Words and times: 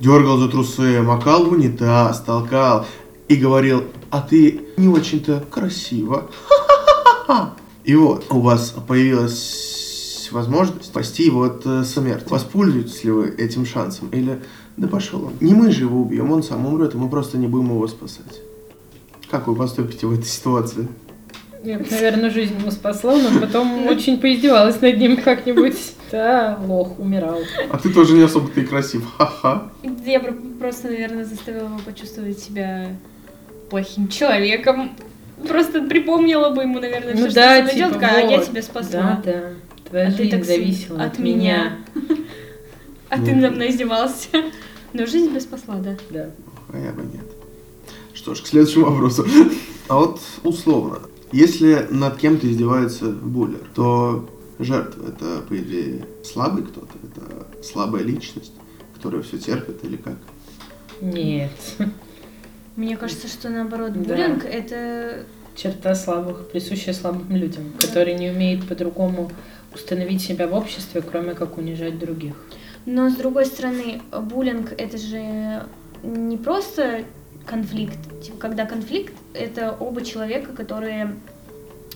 дергал 0.00 0.38
за 0.38 0.48
трусы, 0.48 1.02
макал 1.02 1.44
в 1.44 1.52
унитаз, 1.52 2.20
толкал 2.22 2.86
и 3.28 3.36
говорил, 3.36 3.84
а 4.10 4.20
ты 4.22 4.62
не 4.76 4.88
очень-то 4.88 5.44
красиво. 5.50 6.30
И 7.84 7.94
вот 7.94 8.26
у 8.30 8.40
вас 8.40 8.74
появилась 8.86 10.28
возможность 10.32 10.86
спасти 10.86 11.24
его 11.24 11.44
от 11.44 11.62
э, 11.64 11.84
смерти. 11.84 12.28
Воспользуетесь 12.28 13.02
ли 13.04 13.10
вы 13.10 13.28
этим 13.28 13.66
шансом? 13.66 14.08
Или 14.10 14.40
да 14.76 14.86
пошел 14.86 15.24
он. 15.24 15.32
Не 15.40 15.54
мы 15.54 15.72
же 15.72 15.84
его 15.84 16.00
убьем, 16.02 16.30
он 16.30 16.42
сам 16.42 16.66
умрет, 16.66 16.94
и 16.94 16.96
мы 16.96 17.08
просто 17.08 17.38
не 17.38 17.46
будем 17.46 17.70
его 17.70 17.86
спасать. 17.88 18.40
Как 19.30 19.46
вы 19.46 19.56
поступите 19.56 20.06
в 20.06 20.12
этой 20.12 20.26
ситуации? 20.26 20.88
Я 21.62 21.78
бы, 21.78 21.86
наверное, 21.90 22.30
жизнь 22.30 22.54
ему 22.58 22.70
спасла, 22.70 23.16
но 23.16 23.40
потом 23.40 23.86
очень 23.88 24.18
поиздевалась 24.18 24.80
над 24.80 24.98
ним 24.98 25.16
как-нибудь. 25.16 25.76
Да, 26.10 26.58
лох, 26.66 26.98
умирал. 26.98 27.38
А 27.70 27.78
ты 27.78 27.90
тоже 27.92 28.14
не 28.14 28.22
особо-то 28.22 28.60
и 28.60 28.64
красив. 28.64 29.04
Ха-ха. 29.16 29.70
Я 30.04 30.20
про- 30.20 30.32
просто, 30.58 30.88
наверное, 30.88 31.24
заставила 31.24 31.66
его 31.66 31.78
почувствовать 31.84 32.38
себя 32.38 32.88
плохим 33.70 34.08
человеком. 34.08 34.92
Просто 35.46 35.82
припомнила 35.82 36.50
бы 36.50 36.62
ему, 36.62 36.80
наверное, 36.80 37.14
все, 37.14 37.22
Ну 37.24 37.30
что 37.30 37.34
да, 37.40 37.58
он 37.60 37.68
типа, 37.68 38.06
а 38.06 38.20
я 38.20 38.36
вот. 38.38 38.46
тебя 38.46 38.62
спасла. 38.62 39.22
Да, 39.24 39.32
да. 39.32 39.42
Твоя 39.88 40.08
А 40.08 40.10
ты 40.10 40.16
жизнь 40.18 40.30
так 40.30 40.44
зависела 40.44 41.02
от 41.04 41.12
от 41.12 41.18
меня. 41.18 41.78
А 43.08 43.16
ты 43.16 43.32
Ну. 43.34 43.40
надо 43.40 43.50
мной 43.56 43.70
издевался. 43.70 44.28
Но 44.92 45.04
жизнь 45.06 45.30
тебя 45.30 45.40
спасла, 45.40 45.76
да. 45.76 45.96
Да. 46.10 46.30
А 46.72 46.78
я 46.78 46.92
бы 46.92 47.02
нет. 47.02 47.24
Что 48.14 48.34
ж, 48.34 48.42
к 48.42 48.46
следующему 48.46 48.86
вопросу. 48.90 49.26
А 49.88 49.96
вот 49.96 50.20
условно, 50.44 51.00
если 51.32 51.86
над 51.90 52.16
кем-то 52.18 52.48
издевается 52.48 53.06
буллер, 53.06 53.58
то 53.74 54.28
жертва 54.64 55.08
это, 55.08 55.42
по 55.42 55.56
идее, 55.56 56.06
слабый 56.24 56.64
кто-то, 56.64 56.92
это 57.02 57.62
слабая 57.62 58.02
личность, 58.02 58.52
которая 58.94 59.22
все 59.22 59.38
терпит 59.38 59.84
или 59.84 59.96
как? 59.96 60.16
Нет. 61.00 61.50
Мне 62.76 62.96
кажется, 62.96 63.28
что 63.28 63.48
наоборот, 63.48 63.92
Да. 63.92 64.00
буллинг 64.14 64.44
это 64.44 65.24
Черта 65.56 65.94
слабых, 65.94 66.48
присущая 66.48 66.94
слабым 66.94 67.36
людям, 67.36 67.64
которые 67.78 68.16
не 68.16 68.30
умеют 68.30 68.66
по-другому 68.66 69.30
установить 69.74 70.22
себя 70.22 70.46
в 70.46 70.54
обществе, 70.54 71.02
кроме 71.02 71.34
как 71.34 71.58
унижать 71.58 71.98
других. 71.98 72.34
Но 72.86 73.10
с 73.10 73.14
другой 73.14 73.46
стороны, 73.46 74.00
буллинг 74.10 74.72
это 74.78 74.96
же 74.96 75.64
не 76.02 76.36
просто 76.36 77.04
конфликт. 77.46 77.98
Типа, 78.22 78.38
когда 78.38 78.64
конфликт, 78.64 79.12
это 79.34 79.76
оба 79.78 80.02
человека, 80.02 80.52
которые, 80.52 81.16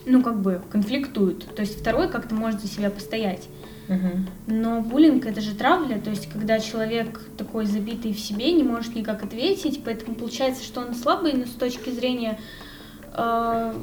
ну, 0.06 0.22
как 0.22 0.40
бы, 0.40 0.60
конфликтуют. 0.70 1.54
То 1.54 1.62
есть 1.62 1.80
второй 1.80 2.08
как-то 2.08 2.34
может 2.34 2.60
за 2.60 2.68
себя 2.68 2.90
постоять. 2.90 3.48
Мгм. 3.88 4.26
Но 4.46 4.80
буллинг 4.80 5.26
это 5.26 5.40
же 5.40 5.54
травля, 5.54 6.00
то 6.00 6.10
есть 6.10 6.28
когда 6.30 6.58
человек 6.58 7.20
такой 7.36 7.66
забитый 7.66 8.14
в 8.14 8.18
себе, 8.18 8.52
не 8.52 8.62
может 8.62 8.94
никак 8.94 9.22
ответить, 9.22 9.82
поэтому 9.84 10.16
получается, 10.16 10.64
что 10.64 10.80
он 10.80 10.94
слабый, 10.94 11.34
но 11.34 11.44
с 11.44 11.50
точки 11.50 11.90
зрения, 11.90 12.38
э, 13.12 13.74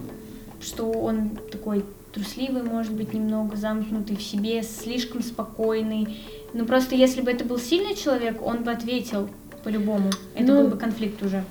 что 0.60 0.92
он 0.92 1.38
такой 1.52 1.86
трусливый, 2.14 2.64
может 2.64 2.94
быть, 2.94 3.14
немного 3.14 3.56
замкнутый 3.56 4.16
в 4.16 4.24
себе, 4.24 4.64
слишком 4.64 5.22
спокойный. 5.22 6.18
Но 6.54 6.66
просто 6.66 6.96
если 6.96 7.22
бы 7.22 7.32
это 7.32 7.46
был 7.46 7.60
сильный 7.60 7.96
человек, 7.96 8.42
он 8.46 8.64
бы 8.64 8.72
ответил 8.72 9.30
по-любому. 9.64 10.10
Это 10.36 10.52
Ну, 10.52 10.64
был 10.64 10.70
бы 10.72 10.78
конфликт 10.78 11.22
уже. 11.24 11.44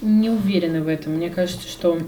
Не 0.00 0.30
уверена 0.30 0.82
в 0.82 0.88
этом. 0.88 1.14
Мне 1.14 1.30
кажется, 1.30 1.68
что 1.68 1.98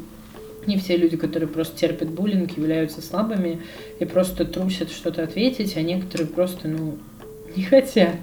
не 0.69 0.79
все 0.79 0.97
люди, 0.97 1.17
которые 1.17 1.49
просто 1.49 1.77
терпят 1.77 2.11
буллинг, 2.11 2.57
являются 2.57 3.03
слабыми 3.03 3.61
и 3.99 4.05
просто 4.05 4.45
трусят 4.45 4.91
что-то 4.91 5.25
ответить, 5.25 5.77
а 5.77 5.83
некоторые 5.83 6.29
просто, 6.29 6.69
ну, 6.69 6.99
не 7.57 7.65
хотят. 7.65 8.17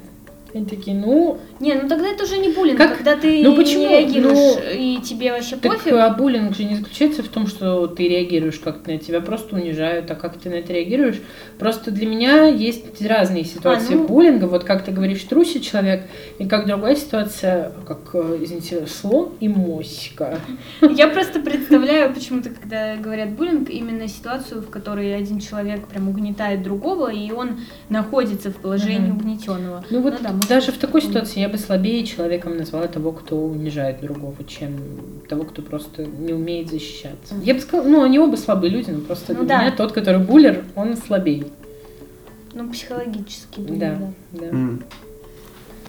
Они 0.56 0.66
такие, 0.66 0.95
ну, 0.95 1.38
Не, 1.59 1.73
ну 1.73 1.89
тогда 1.89 2.08
это 2.08 2.23
уже 2.23 2.38
не 2.38 2.48
буллинг, 2.48 2.78
Как? 2.78 2.95
когда 2.95 3.17
ты 3.17 3.44
Ну 3.44 3.58
почему? 3.58 3.81
не 3.81 3.89
реагируешь, 3.89 4.38
Ну, 4.38 4.61
и 4.73 5.02
тебе 5.02 5.34
вообще 5.34 5.58
так 5.58 5.73
пофиг. 5.73 5.92
а 5.92 6.09
буллинг 6.11 6.56
же 6.56 6.64
не 6.64 6.75
заключается 6.78 7.23
в 7.23 7.28
том, 7.28 7.45
что 7.45 7.88
ты 7.88 8.08
реагируешь 8.08 8.59
как-то 8.59 8.92
на 8.92 8.98
тебя 8.98 9.20
просто 9.20 9.58
унижают, 9.58 10.10
а 10.11 10.16
как 10.16 10.38
ты 10.38 10.49
на 10.49 10.54
это 10.54 10.71
реагируешь. 10.71 11.21
Просто 11.60 11.92
для 11.92 12.08
меня 12.08 12.45
есть 12.48 13.02
разные 13.05 13.43
ситуации 13.43 13.95
А, 13.95 13.98
ну. 13.98 14.08
буллинга. 14.08 14.45
Вот 14.45 14.64
как 14.64 14.86
ты 14.86 14.92
говоришь, 14.93 15.23
трусит 15.23 15.64
человек, 15.64 16.04
и 16.39 16.45
как 16.48 16.67
другая 16.67 16.95
ситуация, 16.95 17.73
как, 17.86 17.99
э, 18.14 18.37
извините, 18.42 18.87
слон 18.87 19.33
и 19.42 19.49
моська. 19.49 20.39
Я 20.82 21.10
просто 21.10 21.42
представляю 21.42 22.14
почему-то, 22.14 22.49
когда 22.49 22.95
говорят 22.95 23.32
буллинг, 23.32 23.70
именно 23.70 24.08
ситуацию, 24.08 24.61
в 24.61 24.70
которой 24.70 25.14
один 25.17 25.42
человек 25.42 25.86
прям 25.87 26.08
угнетает 26.08 26.64
другого, 26.64 27.11
и 27.11 27.30
он 27.33 27.60
находится 27.89 28.52
в 28.52 28.55
положении 28.55 29.11
угнетенного. 29.11 29.83
Ну 29.89 29.99
вот 30.02 30.14
да, 30.22 30.30
может 30.32 30.45
даже 30.48 30.72
в 30.72 30.78
такой 30.78 31.02
ситуации 31.02 31.39
я 31.39 31.50
бы 31.50 31.58
слабее 31.58 32.06
человеком 32.06 32.58
назвала 32.58 32.88
того, 32.88 33.11
кто 33.11 33.38
унижает 33.38 34.02
другого, 34.02 34.36
чем 34.48 34.73
того, 35.28 35.44
кто 35.44 35.61
просто 35.61 36.06
не 36.06 36.33
умеет 36.33 36.70
защищаться. 36.70 37.36
Я 37.44 37.54
бы 37.54 37.60
сказала, 37.60 37.88
ну 37.88 38.04
они 38.04 38.20
оба 38.20 38.36
слабые 38.36 38.72
люди, 38.72 38.92
но 38.92 39.02
просто 39.02 39.34
Ну 39.34 39.39
для 39.42 39.48
да. 39.48 39.61
меня 39.64 39.72
тот, 39.76 39.92
который 39.92 40.22
буллер, 40.22 40.64
он 40.76 40.95
слабее. 40.98 41.45
Ну, 42.54 42.70
психологически, 42.72 43.60
думаю, 43.60 43.80
Да, 43.80 43.95
да. 44.32 44.39
да. 44.39 44.45
М. 44.48 44.84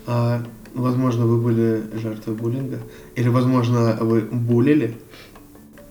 А, 0.06 0.42
возможно, 0.74 1.26
вы 1.26 1.40
были 1.40 1.82
жертвой 1.98 2.34
буллинга? 2.34 2.78
Или, 3.14 3.28
возможно, 3.28 3.96
вы 4.00 4.22
буллили? 4.22 4.96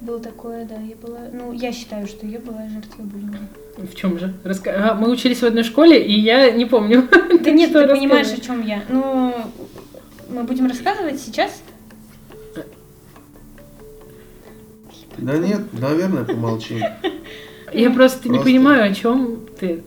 Было 0.02 0.20
такое, 0.20 0.66
да, 0.66 0.76
я 0.76 0.96
была... 0.98 1.20
Ну, 1.34 1.54
я 1.54 1.72
считаю, 1.72 2.08
что 2.08 2.28
я 2.28 2.40
была 2.40 2.68
жертвой 2.70 3.06
буллинга. 3.06 3.40
В 3.78 3.94
чем 3.96 4.18
же? 4.20 4.34
Раска- 4.44 4.72
а, 4.74 4.94
мы 4.96 5.10
учились 5.10 5.40
в 5.42 5.46
одной 5.46 5.64
школе, 5.64 6.02
и 6.06 6.14
я 6.20 6.52
не 6.52 6.66
помню. 6.66 7.08
Да 7.46 7.52
нет, 7.52 7.74
ты 7.74 7.88
понимаешь, 7.88 8.32
о 8.32 8.42
чем 8.42 8.66
я. 8.66 8.84
Ну, 8.90 9.36
мы 10.30 10.44
будем 10.44 10.68
рассказывать 10.68 11.20
сейчас? 11.20 11.62
Да 15.18 15.38
нет, 15.38 15.62
наверное, 15.74 16.24
помолчим. 16.24 16.82
Я 17.74 17.90
просто 17.92 18.30
не 18.30 18.40
понимаю, 18.40 18.90
о 18.90 18.94
чем 18.94 19.40
ты. 19.60 19.84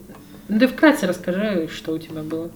Ну, 0.49 0.59
ты 0.59 0.67
вкратце 0.69 1.07
расскажи, 1.07 1.69
что 1.73 1.93
у 1.93 1.99
тебя 1.99 2.23
было. 2.23 2.51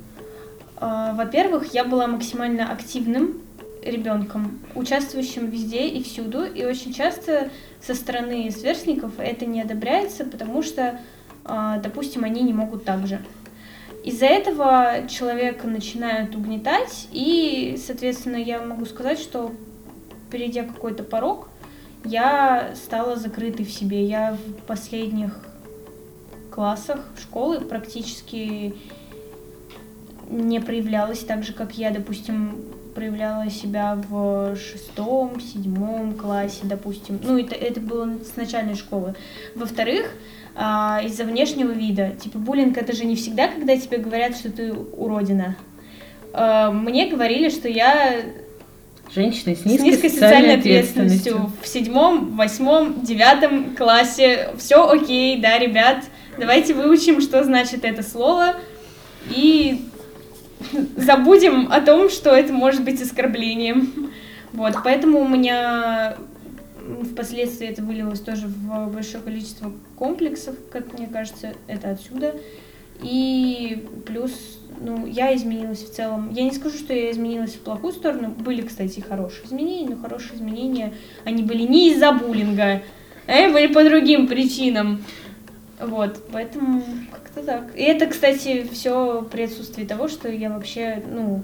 А, 0.77 1.15
Во-первых, 1.15 1.73
я 1.75 1.85
была 1.85 2.07
максимально 2.07 2.71
активным 2.71 3.41
ребенком, 3.83 4.59
участвующим 4.75 5.49
везде 5.49 5.87
и 5.89 6.03
всюду, 6.03 6.45
и 6.45 6.65
очень 6.65 6.93
часто 6.93 7.51
со 7.81 7.95
стороны 7.95 8.51
сверстников 8.51 9.13
это 9.19 9.45
не 9.47 9.63
одобряется, 9.63 10.25
потому 10.25 10.63
что, 10.63 11.01
допустим, 11.45 12.25
они 12.25 12.43
не 12.43 12.53
могут 12.53 12.85
так 12.85 13.07
же. 13.07 13.21
Из-за 14.05 14.27
этого 14.27 15.07
человека 15.09 15.69
начинают 15.69 16.35
угнетать, 16.35 17.09
и, 17.13 17.79
соответственно, 17.85 18.37
я 18.37 18.61
могу 18.61 18.85
сказать, 18.85 19.19
что 19.19 19.53
перейдя 20.31 20.65
какой-то 20.65 21.05
порог, 21.05 21.49
я 22.05 22.73
стала 22.75 23.17
закрытой 23.17 23.65
в 23.65 23.71
себе. 23.71 24.05
Я 24.05 24.33
в 24.35 24.67
последних 24.67 25.39
классах 26.51 27.05
школы 27.21 27.61
практически 27.61 28.75
не 30.29 30.61
проявлялась 30.61 31.21
так 31.21 31.45
же, 31.45 31.53
как 31.53 31.79
я, 31.79 31.91
допустим, 31.91 32.57
проявляла 32.95 33.51
себя 33.51 33.99
в 34.09 34.57
шестом, 34.57 35.41
седьмом 35.41 36.15
классе, 36.15 36.61
допустим. 36.63 37.21
Ну, 37.23 37.39
это, 37.39 37.55
это 37.55 37.81
было 37.81 38.11
с 38.25 38.37
начальной 38.37 38.75
школы. 38.75 39.15
Во-вторых, 39.55 40.15
а, 40.55 41.01
из-за 41.05 41.25
внешнего 41.25 41.71
вида. 41.71 42.13
Типа, 42.21 42.39
буллинг 42.39 42.77
это 42.77 42.93
же 42.93 43.05
не 43.05 43.17
всегда, 43.17 43.49
когда 43.49 43.77
тебе 43.77 43.99
говорят, 43.99 44.37
что 44.37 44.51
ты 44.51 44.73
уродина. 44.73 45.57
А, 46.33 46.71
Мне 46.71 47.09
говорили, 47.09 47.49
что 47.49 47.69
я 47.69 48.23
Женщины 49.15 49.55
с 49.55 49.61
с 49.61 49.65
низкой, 49.67 49.85
низкой 49.85 50.09
социальной 50.09 50.55
ответственностью 50.55 51.53
в 51.61 51.69
седьмом, 51.69 52.35
восьмом, 52.35 53.03
девятом 53.05 53.77
классе. 53.77 54.51
Все 54.57 54.89
окей, 54.89 55.39
да, 55.39 55.59
ребят, 55.59 56.05
давайте 56.39 56.73
выучим, 56.73 57.21
что 57.21 57.45
значит 57.45 57.85
это 57.85 58.03
слово, 58.03 58.55
и 59.29 59.83
забудем 60.97 61.71
о 61.71 61.81
том, 61.81 62.11
что 62.11 62.31
это 62.31 62.53
может 62.53 62.85
быть 62.85 63.01
оскорблением. 63.01 64.11
Вот, 64.53 64.75
поэтому 64.85 65.21
у 65.21 65.29
меня 65.29 66.17
впоследствии 67.13 67.69
это 67.69 67.83
вылилось 67.83 68.21
тоже 68.21 68.49
в 68.49 68.93
большое 68.93 69.23
количество 69.23 69.73
комплексов, 69.97 70.57
как 70.71 70.99
мне 70.99 71.07
кажется, 71.07 71.55
это 71.67 71.91
отсюда. 71.91 72.35
И 73.03 73.87
плюс, 74.07 74.61
ну, 74.81 75.07
я 75.07 75.35
изменилась 75.35 75.83
в 75.83 75.93
целом. 75.93 76.31
Я 76.33 76.45
не 76.45 76.53
скажу, 76.53 76.77
что 76.77 76.93
я 76.93 77.11
изменилась 77.11 77.55
в 77.55 77.61
плохую 77.61 77.93
сторону. 77.93 78.29
Были, 78.29 78.63
кстати, 78.63 79.01
хорошие 79.01 79.47
изменения, 79.47 79.89
но 79.89 79.97
хорошие 79.97 80.37
изменения, 80.37 80.93
они 81.25 81.43
были 81.43 81.63
не 81.63 81.93
из-за 81.93 82.13
буллинга, 82.13 82.83
они 83.27 83.53
были 83.53 83.67
по 83.69 83.83
другим 83.83 84.29
причинам. 84.29 85.03
Вот, 85.81 86.21
поэтому 86.31 86.85
как-то 87.35 87.43
так. 87.43 87.77
И 87.77 87.83
это, 87.83 88.07
кстати, 88.07 88.67
все 88.73 89.27
при 89.31 89.43
отсутствии 89.43 89.85
того, 89.85 90.09
что 90.09 90.29
я 90.29 90.51
вообще, 90.51 91.03
ну, 91.11 91.43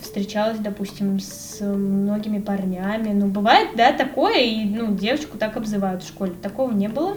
встречалась, 0.00 0.58
допустим, 0.58 1.20
с 1.20 1.60
многими 1.60 2.40
парнями. 2.40 3.12
Ну, 3.12 3.28
бывает, 3.28 3.70
да, 3.76 3.92
такое, 3.92 4.40
и, 4.40 4.64
ну, 4.64 4.94
девочку 4.94 5.38
так 5.38 5.56
обзывают 5.56 6.02
в 6.02 6.08
школе. 6.08 6.32
Такого 6.42 6.72
не 6.72 6.88
было. 6.88 7.16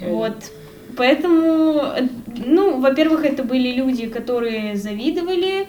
Вот. 0.00 0.50
Поэтому, 0.96 1.82
ну, 2.46 2.80
во-первых, 2.80 3.24
это 3.24 3.44
были 3.44 3.72
люди, 3.72 4.06
которые 4.06 4.76
завидовали, 4.76 5.68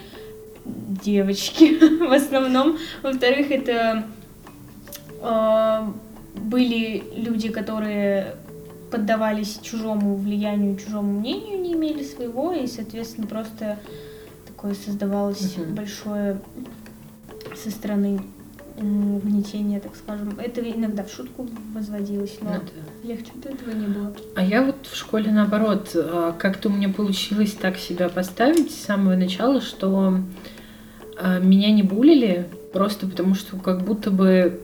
девочки 0.65 1.77
в 2.07 2.11
основном. 2.11 2.77
Во-вторых, 3.01 3.51
это 3.51 4.03
э, 5.21 5.87
были 6.35 7.03
люди, 7.15 7.49
которые 7.49 8.35
поддавались 8.91 9.59
чужому 9.63 10.15
влиянию, 10.15 10.77
чужому 10.77 11.19
мнению, 11.19 11.61
не 11.61 11.73
имели 11.73 12.03
своего, 12.03 12.51
и, 12.53 12.67
соответственно, 12.67 13.25
просто 13.25 13.79
такое 14.45 14.73
создавалось 14.75 15.55
Мгм. 15.57 15.75
большое 15.75 16.41
со 17.55 17.71
стороны 17.71 18.21
угнетение, 18.77 19.79
так 19.79 19.95
скажем. 19.95 20.33
Это 20.39 20.61
иногда 20.61 21.03
в 21.03 21.11
шутку 21.11 21.47
возводилось, 21.73 22.37
но 22.41 22.53
Ну 22.53 22.59
да. 22.59 23.07
легче 23.07 23.31
от 23.39 23.45
этого 23.45 23.71
не 23.75 23.87
было. 23.87 24.13
А 24.35 24.43
я 24.43 24.63
вот 24.63 24.87
в 24.87 24.95
школе 24.95 25.31
наоборот, 25.31 25.91
а, 25.93 26.31
как-то 26.37 26.69
у 26.69 26.71
меня 26.71 26.89
получилось 26.89 27.51
так 27.53 27.77
себя 27.77 28.09
поставить 28.09 28.71
с 28.71 28.75
самого 28.85 29.15
начала, 29.15 29.61
что 29.61 30.19
а, 31.19 31.39
меня 31.39 31.71
не 31.71 31.83
булили, 31.83 32.47
просто 32.73 33.05
потому 33.07 33.35
что 33.35 33.57
как 33.57 33.83
будто 33.83 34.09
бы 34.09 34.59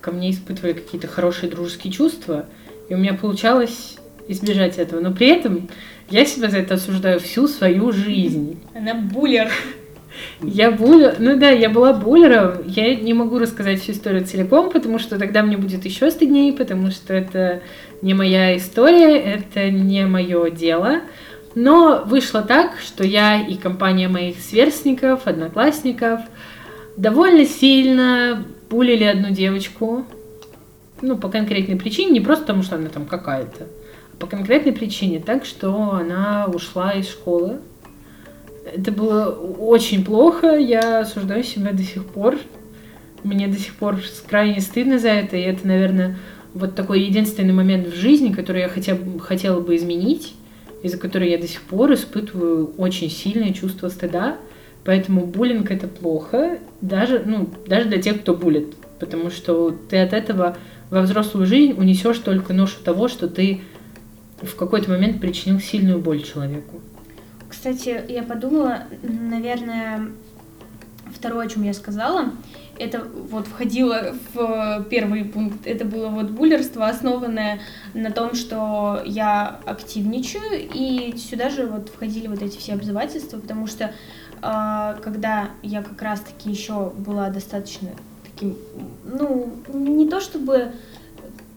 ко 0.00 0.10
мне 0.10 0.32
испытывали 0.32 0.72
какие-то 0.72 1.06
хорошие 1.06 1.48
дружеские 1.48 1.92
чувства, 1.92 2.46
и 2.92 2.94
у 2.94 2.98
меня 2.98 3.14
получалось 3.14 3.96
избежать 4.28 4.76
этого. 4.76 5.00
Но 5.00 5.12
при 5.12 5.28
этом 5.28 5.70
я 6.10 6.26
себя 6.26 6.50
за 6.50 6.58
это 6.58 6.74
осуждаю 6.74 7.20
всю 7.20 7.48
свою 7.48 7.90
жизнь. 7.90 8.60
Она 8.74 8.92
буллер. 8.92 9.50
Я 10.42 10.70
буллер, 10.70 11.16
ну 11.18 11.38
да, 11.38 11.48
я 11.48 11.70
была 11.70 11.94
буллером. 11.94 12.58
Я 12.66 12.94
не 12.94 13.14
могу 13.14 13.38
рассказать 13.38 13.80
всю 13.80 13.92
историю 13.92 14.26
целиком, 14.26 14.70
потому 14.70 14.98
что 14.98 15.18
тогда 15.18 15.42
мне 15.42 15.56
будет 15.56 15.86
еще 15.86 16.10
стыднее, 16.10 16.52
потому 16.52 16.90
что 16.90 17.14
это 17.14 17.62
не 18.02 18.12
моя 18.12 18.58
история, 18.58 19.16
это 19.16 19.70
не 19.70 20.04
мое 20.04 20.50
дело. 20.50 21.00
Но 21.54 22.02
вышло 22.04 22.42
так, 22.42 22.72
что 22.78 23.04
я 23.04 23.40
и 23.40 23.54
компания 23.54 24.08
моих 24.08 24.38
сверстников, 24.38 25.26
одноклассников 25.26 26.20
довольно 26.98 27.46
сильно 27.46 28.44
булили 28.68 29.04
одну 29.04 29.30
девочку. 29.30 30.04
Ну, 31.02 31.18
по 31.18 31.28
конкретной 31.28 31.76
причине, 31.76 32.12
не 32.12 32.20
просто 32.20 32.44
потому, 32.44 32.62
что 32.62 32.76
она 32.76 32.88
там 32.88 33.06
какая-то, 33.06 33.66
а 34.12 34.16
по 34.18 34.26
конкретной 34.28 34.72
причине, 34.72 35.18
так 35.18 35.44
что 35.44 35.92
она 35.92 36.46
ушла 36.46 36.92
из 36.92 37.08
школы. 37.08 37.58
Это 38.72 38.92
было 38.92 39.30
очень 39.30 40.04
плохо, 40.04 40.56
я 40.56 41.00
осуждаю 41.00 41.42
себя 41.42 41.72
до 41.72 41.82
сих 41.82 42.06
пор. 42.06 42.38
Мне 43.24 43.48
до 43.48 43.58
сих 43.58 43.74
пор 43.74 44.00
крайне 44.28 44.60
стыдно 44.60 45.00
за 45.00 45.08
это, 45.08 45.36
и 45.36 45.40
это, 45.40 45.66
наверное, 45.66 46.16
вот 46.54 46.76
такой 46.76 47.02
единственный 47.02 47.52
момент 47.52 47.88
в 47.88 47.96
жизни, 47.96 48.32
который 48.32 48.62
я 48.62 48.68
хотя 48.68 48.94
бы 48.94 49.18
хотела 49.18 49.60
бы 49.60 49.74
изменить, 49.74 50.34
из-за 50.84 50.98
которой 50.98 51.30
я 51.30 51.38
до 51.38 51.48
сих 51.48 51.62
пор 51.62 51.92
испытываю 51.94 52.72
очень 52.76 53.10
сильное 53.10 53.52
чувство 53.52 53.88
стыда. 53.88 54.36
Поэтому 54.84 55.26
буллинг 55.26 55.70
это 55.70 55.86
плохо, 55.86 56.58
даже, 56.80 57.22
ну, 57.24 57.48
даже 57.66 57.88
для 57.88 58.02
тех, 58.02 58.20
кто 58.20 58.34
булит. 58.34 58.74
Потому 58.98 59.30
что 59.30 59.76
ты 59.88 59.98
от 59.98 60.12
этого 60.12 60.56
во 60.92 61.00
взрослую 61.00 61.46
жизнь 61.46 61.72
унесешь 61.72 62.18
только 62.18 62.52
ношу 62.52 62.82
того, 62.84 63.08
что 63.08 63.26
ты 63.26 63.62
в 64.42 64.54
какой-то 64.56 64.90
момент 64.90 65.22
причинил 65.22 65.58
сильную 65.58 65.98
боль 65.98 66.22
человеку. 66.22 66.82
Кстати, 67.48 68.04
я 68.08 68.22
подумала, 68.22 68.84
наверное, 69.02 70.08
второе, 71.14 71.46
о 71.46 71.48
чем 71.48 71.62
я 71.62 71.72
сказала, 71.72 72.32
это 72.78 73.06
вот 73.30 73.46
входило 73.46 74.14
в 74.34 74.86
первый 74.90 75.24
пункт. 75.24 75.66
Это 75.66 75.86
было 75.86 76.08
вот 76.08 76.28
буллерство, 76.30 76.86
основанное 76.86 77.60
на 77.94 78.10
том, 78.10 78.34
что 78.34 79.00
я 79.06 79.60
активничаю, 79.64 80.68
и 80.74 81.16
сюда 81.16 81.48
же 81.48 81.66
вот 81.68 81.88
входили 81.88 82.26
вот 82.26 82.42
эти 82.42 82.58
все 82.58 82.74
обзывательства, 82.74 83.38
потому 83.38 83.66
что 83.66 83.94
а, 84.42 84.98
когда 85.02 85.48
я 85.62 85.82
как 85.82 86.02
раз-таки 86.02 86.50
еще 86.50 86.90
была 86.90 87.30
достаточно 87.30 87.88
таким, 88.34 88.56
ну, 89.04 89.52
не 89.72 90.08
то 90.08 90.20
чтобы 90.20 90.72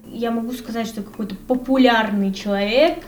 я 0.07 0.31
могу 0.31 0.51
сказать, 0.53 0.87
что 0.87 1.01
какой-то 1.01 1.35
популярный 1.47 2.33
человек 2.33 2.99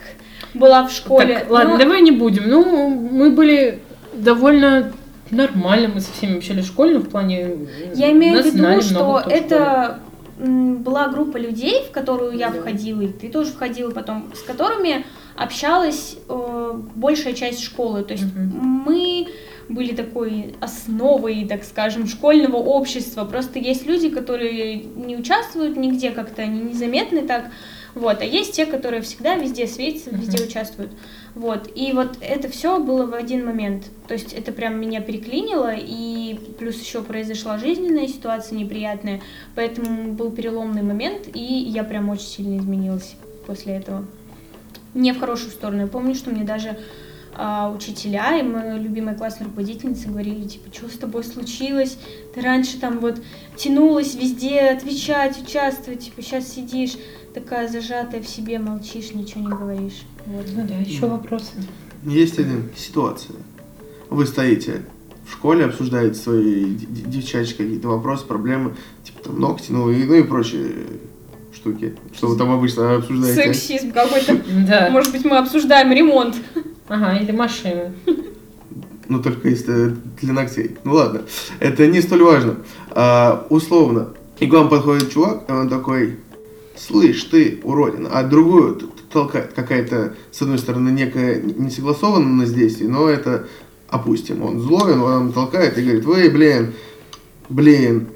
была 0.54 0.86
в 0.86 0.92
школе. 0.92 1.40
Так, 1.40 1.50
ладно, 1.50 1.72
но- 1.72 1.78
давай 1.78 2.00
не 2.02 2.10
будем. 2.10 2.48
Ну, 2.48 2.88
мы 2.88 3.30
были 3.30 3.80
довольно 4.12 4.92
нормально, 5.30 5.90
мы 5.94 6.00
со 6.00 6.12
всеми 6.12 6.38
общались 6.38 6.64
в 6.64 6.68
школе, 6.68 6.94
ну, 6.94 7.00
в 7.00 7.08
плане... 7.08 7.50
Я 7.94 8.12
имею 8.12 8.42
в 8.42 8.46
виду, 8.46 8.80
что 8.82 9.22
это 9.26 10.00
была 10.38 11.08
группа 11.08 11.36
людей, 11.36 11.82
в 11.88 11.90
которую 11.90 12.36
я 12.36 12.50
Да. 12.50 12.60
входила, 12.60 13.00
и 13.02 13.08
ты 13.08 13.28
тоже 13.28 13.50
входила 13.50 13.90
потом, 13.90 14.32
с 14.34 14.40
которыми 14.42 15.04
общалась 15.36 16.16
э, 16.28 16.72
большая 16.94 17.32
часть 17.32 17.60
школы. 17.62 18.02
То 18.04 18.12
есть 18.14 18.24
Мгм. 18.24 18.82
мы 18.86 19.26
были 19.68 19.94
такой 19.94 20.54
основой, 20.60 21.44
так 21.46 21.64
скажем, 21.64 22.06
школьного 22.06 22.56
общества. 22.56 23.24
Просто 23.24 23.58
есть 23.58 23.86
люди, 23.86 24.08
которые 24.08 24.76
не 24.76 25.16
участвуют 25.16 25.76
нигде, 25.76 26.10
как-то 26.10 26.42
они 26.42 26.60
незаметны 26.60 27.22
так. 27.22 27.50
Вот, 27.94 28.20
а 28.20 28.24
есть 28.24 28.52
те, 28.52 28.64
которые 28.66 29.02
всегда 29.02 29.34
везде 29.34 29.66
светятся, 29.66 30.10
везде 30.10 30.38
Мгм. 30.38 30.46
участвуют. 30.46 30.92
Вот, 31.34 31.68
и 31.74 31.92
вот 31.92 32.18
это 32.20 32.48
все 32.48 32.78
было 32.78 33.06
в 33.06 33.14
один 33.14 33.44
момент. 33.44 33.86
То 34.06 34.14
есть 34.14 34.32
это 34.32 34.52
прям 34.52 34.80
меня 34.80 35.00
переклинило, 35.00 35.72
и 35.74 36.38
плюс 36.58 36.80
еще 36.80 37.02
произошла 37.02 37.58
жизненная 37.58 38.06
ситуация 38.06 38.56
неприятная, 38.56 39.20
поэтому 39.54 40.12
был 40.12 40.30
переломный 40.30 40.82
момент, 40.82 41.28
и 41.34 41.42
я 41.42 41.82
прям 41.82 42.08
очень 42.08 42.26
сильно 42.26 42.58
изменилась 42.58 43.16
после 43.46 43.74
этого. 43.74 44.04
Не 44.94 45.12
в 45.12 45.18
хорошую 45.18 45.50
сторону. 45.50 45.82
Я 45.82 45.86
помню, 45.88 46.14
что 46.14 46.30
мне 46.30 46.44
даже 46.44 46.78
а, 47.34 47.72
учителя 47.74 48.38
и 48.38 48.42
моя 48.42 48.76
любимая 48.78 49.14
классная 49.16 49.46
руководительница 49.46 50.08
говорили, 50.08 50.46
типа, 50.46 50.74
что 50.74 50.88
с 50.88 50.98
тобой 50.98 51.24
случилось? 51.24 51.98
Ты 52.34 52.40
раньше 52.40 52.78
там 52.78 52.98
вот 52.98 53.20
тянулась 53.56 54.14
везде 54.14 54.60
отвечать, 54.70 55.40
участвовать, 55.40 56.00
типа, 56.00 56.22
сейчас 56.22 56.48
сидишь 56.52 56.96
такая 57.34 57.68
зажатая 57.68 58.22
в 58.22 58.28
себе, 58.28 58.58
молчишь, 58.58 59.12
ничего 59.12 59.42
не 59.42 59.48
говоришь. 59.48 60.02
Вот. 60.26 60.46
Ну 60.54 60.66
да, 60.66 60.74
еще 60.74 61.06
вопросы. 61.06 61.52
Есть 62.04 62.38
одна 62.38 62.62
ситуация. 62.76 63.36
Вы 64.10 64.26
стоите 64.26 64.82
в 65.28 65.32
школе, 65.32 65.66
обсуждаете 65.66 66.14
свои 66.14 66.64
д- 66.64 66.86
д- 66.86 67.10
девчачьи 67.10 67.54
какие-то 67.54 67.88
вопросы, 67.88 68.24
проблемы, 68.24 68.74
типа 69.04 69.22
там 69.24 69.38
ногти, 69.38 69.70
ну 69.70 69.90
и, 69.90 70.04
ну 70.04 70.14
и 70.14 70.22
прочие 70.22 70.70
штуки. 71.54 71.94
Что 72.14 72.28
вы 72.28 72.36
там 72.38 72.50
обычно 72.50 72.96
обсуждаете? 72.96 73.52
Сексизм 73.52 73.92
какой-то. 73.92 74.40
Да. 74.66 74.88
Может 74.90 75.12
быть, 75.12 75.24
мы 75.24 75.36
обсуждаем 75.38 75.92
ремонт. 75.92 76.36
Ага, 76.88 77.18
или 77.18 77.32
машины. 77.32 77.92
Ну, 79.08 79.22
только 79.22 79.48
если 79.48 79.96
для 80.20 80.32
ногтей. 80.34 80.76
Ну 80.84 80.94
ладно, 80.94 81.22
это 81.60 81.86
не 81.86 82.02
столь 82.02 82.22
важно. 82.22 82.56
А, 82.90 83.46
условно. 83.48 84.10
И 84.38 84.46
к 84.46 84.52
вам 84.52 84.68
подходит 84.68 85.10
чувак, 85.10 85.44
и 85.48 85.52
он 85.52 85.68
такой, 85.68 86.18
слышь, 86.76 87.24
ты 87.24 87.60
уродина, 87.62 88.10
а 88.12 88.22
другую 88.22 88.92
толкает 89.12 89.52
какая-то, 89.54 90.14
с 90.30 90.42
одной 90.42 90.58
стороны, 90.58 90.90
некая 90.90 91.40
несогласованность 91.40 92.54
действий, 92.54 92.86
но 92.86 93.08
это 93.08 93.46
опустим. 93.88 94.42
Он 94.42 94.60
злой, 94.60 94.92
он 94.92 95.00
вам 95.00 95.32
толкает 95.32 95.76
и 95.78 95.82
говорит, 95.82 96.04
вы, 96.04 96.30
блин, 96.30 96.74
блин, 97.48 98.08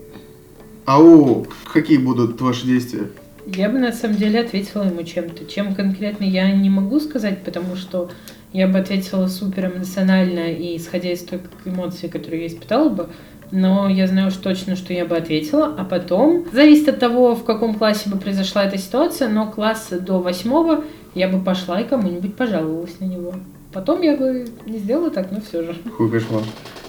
ау, 0.84 1.46
какие 1.72 1.96
будут 1.96 2.40
ваши 2.40 2.66
действия? 2.66 3.08
Я 3.46 3.68
бы 3.68 3.78
на 3.78 3.92
самом 3.92 4.16
деле 4.16 4.40
ответила 4.40 4.84
ему 4.84 5.02
чем-то. 5.02 5.46
Чем 5.46 5.74
конкретно 5.74 6.24
я 6.24 6.52
не 6.52 6.70
могу 6.70 7.00
сказать, 7.00 7.42
потому 7.42 7.74
что 7.74 8.10
я 8.52 8.68
бы 8.68 8.78
ответила 8.78 9.26
супер 9.28 9.66
эмоционально 9.66 10.52
и 10.52 10.76
исходя 10.76 11.12
из 11.12 11.24
той 11.24 11.40
эмоций, 11.64 12.08
которые 12.08 12.42
я 12.42 12.48
испытала 12.48 12.88
бы. 12.88 13.08
Но 13.50 13.88
я 13.88 14.06
знаю 14.06 14.28
уж 14.28 14.34
точно, 14.36 14.76
что 14.76 14.94
я 14.94 15.04
бы 15.04 15.16
ответила. 15.16 15.74
А 15.78 15.84
потом, 15.84 16.46
зависит 16.52 16.88
от 16.88 16.98
того, 16.98 17.34
в 17.34 17.44
каком 17.44 17.74
классе 17.74 18.08
бы 18.08 18.16
произошла 18.18 18.64
эта 18.64 18.78
ситуация, 18.78 19.28
но 19.28 19.50
класса 19.50 20.00
до 20.00 20.20
восьмого 20.20 20.84
я 21.14 21.28
бы 21.28 21.38
пошла 21.38 21.80
и 21.80 21.86
кому-нибудь 21.86 22.34
пожаловалась 22.34 22.98
на 23.00 23.04
него. 23.04 23.34
Потом 23.72 24.02
я 24.02 24.16
бы 24.16 24.46
не 24.66 24.78
сделала 24.78 25.10
так, 25.10 25.30
но 25.30 25.40
все 25.40 25.62
же. 25.62 25.76
Хуй 25.96 26.10
кошмар. 26.10 26.42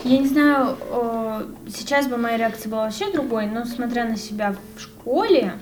Я 0.04 0.18
не 0.18 0.28
знаю, 0.28 0.76
э, 0.92 1.44
сейчас 1.70 2.08
бы 2.08 2.18
моя 2.18 2.38
реакция 2.38 2.70
была 2.70 2.84
вообще 2.84 3.12
другой, 3.12 3.46
но 3.46 3.64
смотря 3.64 4.06
на 4.06 4.18
себя 4.18 4.54
в 4.76 4.82
школе, 4.82 5.54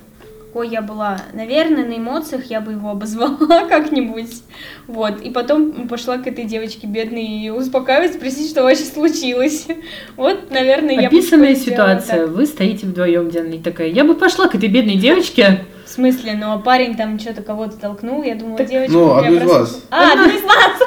какой 0.52 0.68
я 0.68 0.82
была, 0.82 1.18
наверное, 1.32 1.86
на 1.86 1.96
эмоциях 1.96 2.44
я 2.48 2.60
бы 2.60 2.74
его 2.74 2.90
обозвала 2.90 3.38
как-нибудь. 3.70 4.44
Вот. 4.86 5.22
И 5.22 5.30
потом 5.30 5.88
пошла 5.88 6.18
к 6.18 6.28
этой 6.28 6.44
девочке 6.44 6.88
бедной 6.88 7.24
и 7.24 7.50
успокаивать, 7.50 8.16
спросить, 8.16 8.50
что 8.50 8.64
вообще 8.64 8.84
случилось. 8.84 9.68
Вот, 10.18 10.52
наверное, 10.52 10.96
я 10.96 11.10
бы 11.10 11.18
Описанная 11.18 11.56
ситуация. 11.56 12.28
Вы 12.28 12.46
стоите 12.46 12.86
вдвоем, 12.86 13.30
Диана, 13.30 13.54
и 13.54 13.60
такая, 13.60 13.88
я 13.88 14.04
бы 14.04 14.14
пошла 14.14 14.48
к 14.48 14.56
этой 14.56 14.68
бедной 14.68 14.96
девочке. 14.96 15.64
В 15.86 15.90
смысле, 15.90 16.34
ну 16.34 16.52
а 16.52 16.58
парень 16.60 16.96
там 16.96 17.18
что-то 17.18 17.42
кого-то 17.42 17.78
толкнул, 17.78 18.22
я 18.22 18.36
думала, 18.36 18.58
Так- 18.58 18.70
девочка... 18.70 18.94
Ну, 18.94 19.22
я 19.22 19.28
одну 19.28 19.38
из 19.38 19.44
вас. 19.44 19.84
А, 19.90 20.14
одну 20.14 20.26
из 20.26 20.44
нас! 20.44 20.82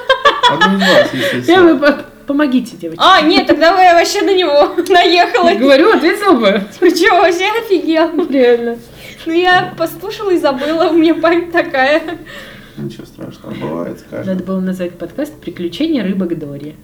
Одну 0.52 0.76
из 0.76 0.80
вас, 0.80 1.14
Я 1.14 1.38
естественно. 1.38 2.04
помогите, 2.26 2.76
девочки. 2.76 3.02
А, 3.02 3.22
нет, 3.22 3.46
тогда 3.46 3.72
вы 3.72 3.78
вообще 3.98 4.20
на 4.22 4.34
него 4.34 4.74
наехала. 4.88 5.54
Говорю, 5.54 5.90
ответил 5.96 6.34
бы. 6.34 6.62
Ты 6.78 6.94
что, 6.94 7.14
вообще 7.14 7.46
офигел? 7.64 8.28
Реально. 8.28 8.78
Ну, 9.26 9.32
я 9.32 9.74
послушала 9.76 10.30
и 10.30 10.38
забыла, 10.38 10.90
у 10.90 10.94
меня 10.94 11.14
память 11.14 11.50
такая. 11.52 12.18
Ничего 12.76 13.06
страшного, 13.06 13.54
бывает, 13.54 14.04
Надо 14.10 14.24
скажем. 14.24 14.38
было 14.46 14.60
назвать 14.60 14.98
подкаст 14.98 15.32
«Приключения 15.40 16.02
рыбок 16.02 16.38
Дори». 16.38 16.74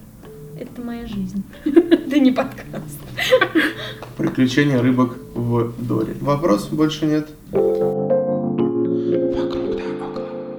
Это 0.59 0.81
моя 0.81 1.05
жизнь. 1.05 1.43
Это 1.65 2.19
не 2.19 2.31
подкаст. 2.31 2.99
Приключения 4.17 4.81
рыбок 4.81 5.17
в 5.33 5.73
Доре. 5.79 6.15
Вопрос 6.21 6.67
больше 6.67 7.05
нет. 7.05 7.27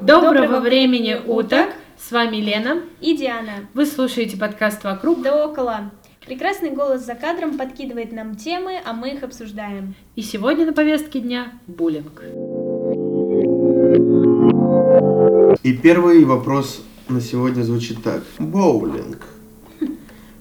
Доброго 0.03 0.61
времени 0.61 1.17
уток! 1.27 1.69
С 1.99 2.11
вами 2.11 2.37
Лена. 2.37 2.83
И 3.01 3.17
Диана. 3.17 3.69
Вы 3.75 3.87
слушаете 3.87 4.37
подкаст 4.37 4.83
«Вокруг». 4.85 5.23
Да 5.23 5.47
около. 5.47 5.91
Прекрасный 6.27 6.71
голос 6.71 7.05
за 7.05 7.17
кадром 7.17 7.59
подкидывает 7.59 8.13
нам 8.13 8.37
темы, 8.37 8.81
а 8.85 8.93
мы 8.93 9.11
их 9.11 9.25
обсуждаем. 9.25 9.95
И 10.15 10.23
сегодня 10.23 10.67
на 10.67 10.73
повестке 10.73 11.19
дня 11.19 11.53
буллинг. 11.67 12.23
И 15.65 15.73
первый 15.73 16.25
вопрос 16.25 16.83
на 17.09 17.21
сегодня 17.21 17.63
звучит 17.63 18.03
так. 18.05 18.23
Боулинг. 18.39 19.27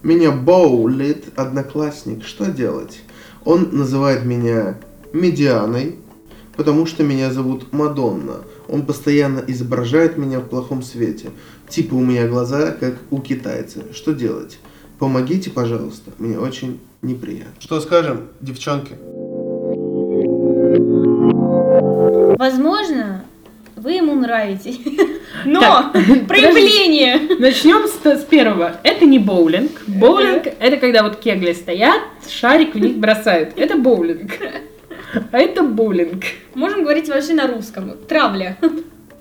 Меня 0.03 0.31
боулит 0.31 1.25
одноклассник. 1.35 2.25
Что 2.25 2.45
делать? 2.45 3.01
Он 3.43 3.69
называет 3.71 4.23
меня 4.23 4.77
медианой, 5.13 5.95
потому 6.55 6.85
что 6.85 7.03
меня 7.03 7.31
зовут 7.31 7.73
Мадонна. 7.73 8.41
Он 8.67 8.85
постоянно 8.85 9.43
изображает 9.47 10.17
меня 10.17 10.39
в 10.39 10.47
плохом 10.47 10.83
свете. 10.83 11.31
Типа 11.67 11.95
у 11.95 12.01
меня 12.01 12.27
глаза, 12.27 12.71
как 12.71 12.95
у 13.09 13.19
китайца. 13.19 13.81
Что 13.93 14.13
делать? 14.13 14.59
Помогите, 15.01 15.49
пожалуйста. 15.49 16.11
Мне 16.19 16.37
очень 16.37 16.79
неприятно. 17.01 17.55
Что 17.59 17.81
скажем, 17.81 18.27
девчонки? 18.39 18.93
Возможно, 22.37 23.25
вы 23.75 23.93
ему 23.93 24.13
нравитесь. 24.13 24.79
Но 25.45 25.59
так, 25.59 25.93
проявление. 26.27 27.35
Начнем 27.39 27.87
с, 27.87 28.21
с 28.21 28.25
первого. 28.25 28.75
Это 28.83 29.07
не 29.07 29.17
боулинг. 29.17 29.71
Боулинг 29.87 30.45
это 30.59 30.77
когда 30.77 31.01
вот 31.01 31.15
кегли 31.15 31.55
стоят, 31.55 32.03
шарик 32.29 32.75
в 32.75 32.79
них 32.79 32.97
бросают. 32.97 33.53
Это 33.57 33.77
боулинг. 33.77 34.33
А 35.31 35.39
это 35.39 35.63
боулинг. 35.63 36.23
Можем 36.53 36.83
говорить 36.83 37.09
вообще 37.09 37.33
на 37.33 37.47
русском. 37.47 37.97
Травля. 38.07 38.57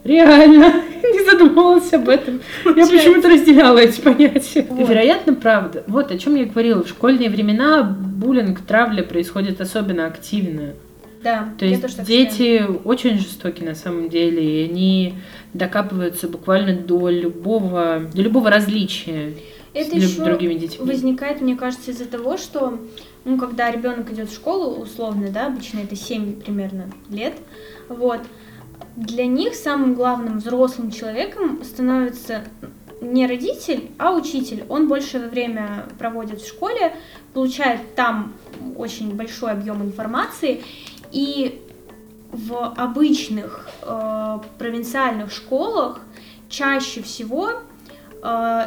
Реально, 0.04 0.82
не 1.02 1.24
задумывалась 1.30 1.92
об 1.92 2.08
этом. 2.08 2.40
Я 2.64 2.86
почему-то 2.86 3.28
разделяла 3.28 3.78
эти 3.78 4.00
понятия. 4.00 4.66
Вот. 4.68 4.88
Вероятно, 4.88 5.34
правда. 5.34 5.84
Вот 5.86 6.10
о 6.10 6.18
чем 6.18 6.36
я 6.36 6.46
говорила. 6.46 6.82
В 6.82 6.88
школьные 6.88 7.28
времена 7.28 7.82
буллинг, 7.82 8.60
травля 8.60 9.02
происходит 9.02 9.60
особенно 9.60 10.06
активно. 10.06 10.74
Да, 11.22 11.50
То 11.58 11.66
есть 11.66 12.02
дети 12.04 12.64
очень 12.84 13.18
жестоки 13.18 13.62
на 13.62 13.74
самом 13.74 14.08
деле, 14.08 14.64
и 14.64 14.70
они 14.70 15.14
докапываются 15.52 16.28
буквально 16.28 16.74
до 16.74 17.10
любого, 17.10 18.08
до 18.14 18.22
любого 18.22 18.48
различия 18.48 19.34
Это 19.74 19.90
с 19.90 20.02
еще 20.02 20.24
другими 20.24 20.54
детьми. 20.54 20.86
возникает, 20.86 21.42
мне 21.42 21.56
кажется, 21.56 21.90
из-за 21.90 22.06
того, 22.06 22.38
что 22.38 22.78
ну, 23.26 23.36
когда 23.36 23.70
ребенок 23.70 24.10
идет 24.10 24.30
в 24.30 24.34
школу, 24.34 24.80
условно, 24.80 25.28
да, 25.28 25.48
обычно 25.48 25.80
это 25.80 25.94
7 25.94 26.40
примерно 26.40 26.90
лет, 27.10 27.34
вот, 27.90 28.20
для 28.96 29.26
них 29.26 29.54
самым 29.54 29.94
главным 29.94 30.38
взрослым 30.38 30.90
человеком 30.90 31.62
становится 31.64 32.44
не 33.00 33.26
родитель, 33.26 33.90
а 33.98 34.12
учитель. 34.12 34.64
Он 34.68 34.88
больше 34.88 35.18
время 35.18 35.86
проводит 35.98 36.40
в 36.40 36.48
школе, 36.48 36.94
получает 37.32 37.94
там 37.94 38.34
очень 38.76 39.14
большой 39.14 39.52
объем 39.52 39.82
информации, 39.82 40.62
и 41.10 41.62
в 42.30 42.74
обычных 42.76 43.68
э, 43.82 44.38
провинциальных 44.58 45.32
школах 45.32 46.00
чаще 46.48 47.02
всего 47.02 47.50
э, 48.22 48.64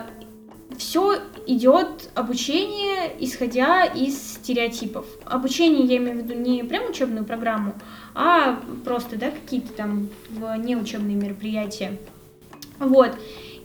все 0.78 1.20
идет 1.48 2.10
обучение, 2.16 3.12
исходя 3.20 3.84
из 3.86 4.36
стереотипов. 4.36 5.06
Обучение 5.26 5.86
я 5.86 5.98
имею 5.98 6.20
в 6.20 6.24
виду 6.24 6.34
не 6.34 6.64
прям 6.64 6.90
учебную 6.90 7.26
программу, 7.26 7.74
а 8.16 8.60
просто 8.84 9.18
да, 9.18 9.32
какие-то 9.32 9.74
там 9.74 10.10
неучебные 10.58 11.16
мероприятия. 11.16 11.98
Вот. 12.80 13.12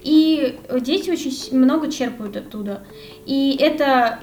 И 0.02 0.58
дети 0.80 1.10
очень 1.10 1.58
много 1.58 1.90
черпают 1.90 2.36
оттуда. 2.36 2.84
И 3.26 3.56
это 3.60 4.20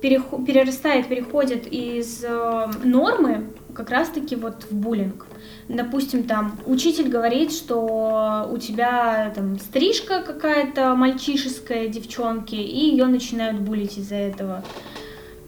перерастает, 0.00 1.08
переходит 1.08 1.66
из 1.66 2.22
э, 2.22 2.70
нормы 2.84 3.50
как 3.74 3.90
раз-таки 3.90 4.36
вот 4.36 4.64
в 4.70 4.74
буллинг. 4.74 5.25
Допустим, 5.68 6.24
там 6.24 6.56
учитель 6.64 7.08
говорит, 7.08 7.52
что 7.52 8.48
у 8.52 8.56
тебя 8.56 9.32
там 9.34 9.58
стрижка 9.58 10.22
какая-то 10.22 10.94
мальчишеская 10.94 11.88
девчонки, 11.88 12.54
и 12.54 12.90
ее 12.90 13.06
начинают 13.06 13.58
булить 13.58 13.98
из-за 13.98 14.14
этого. 14.14 14.62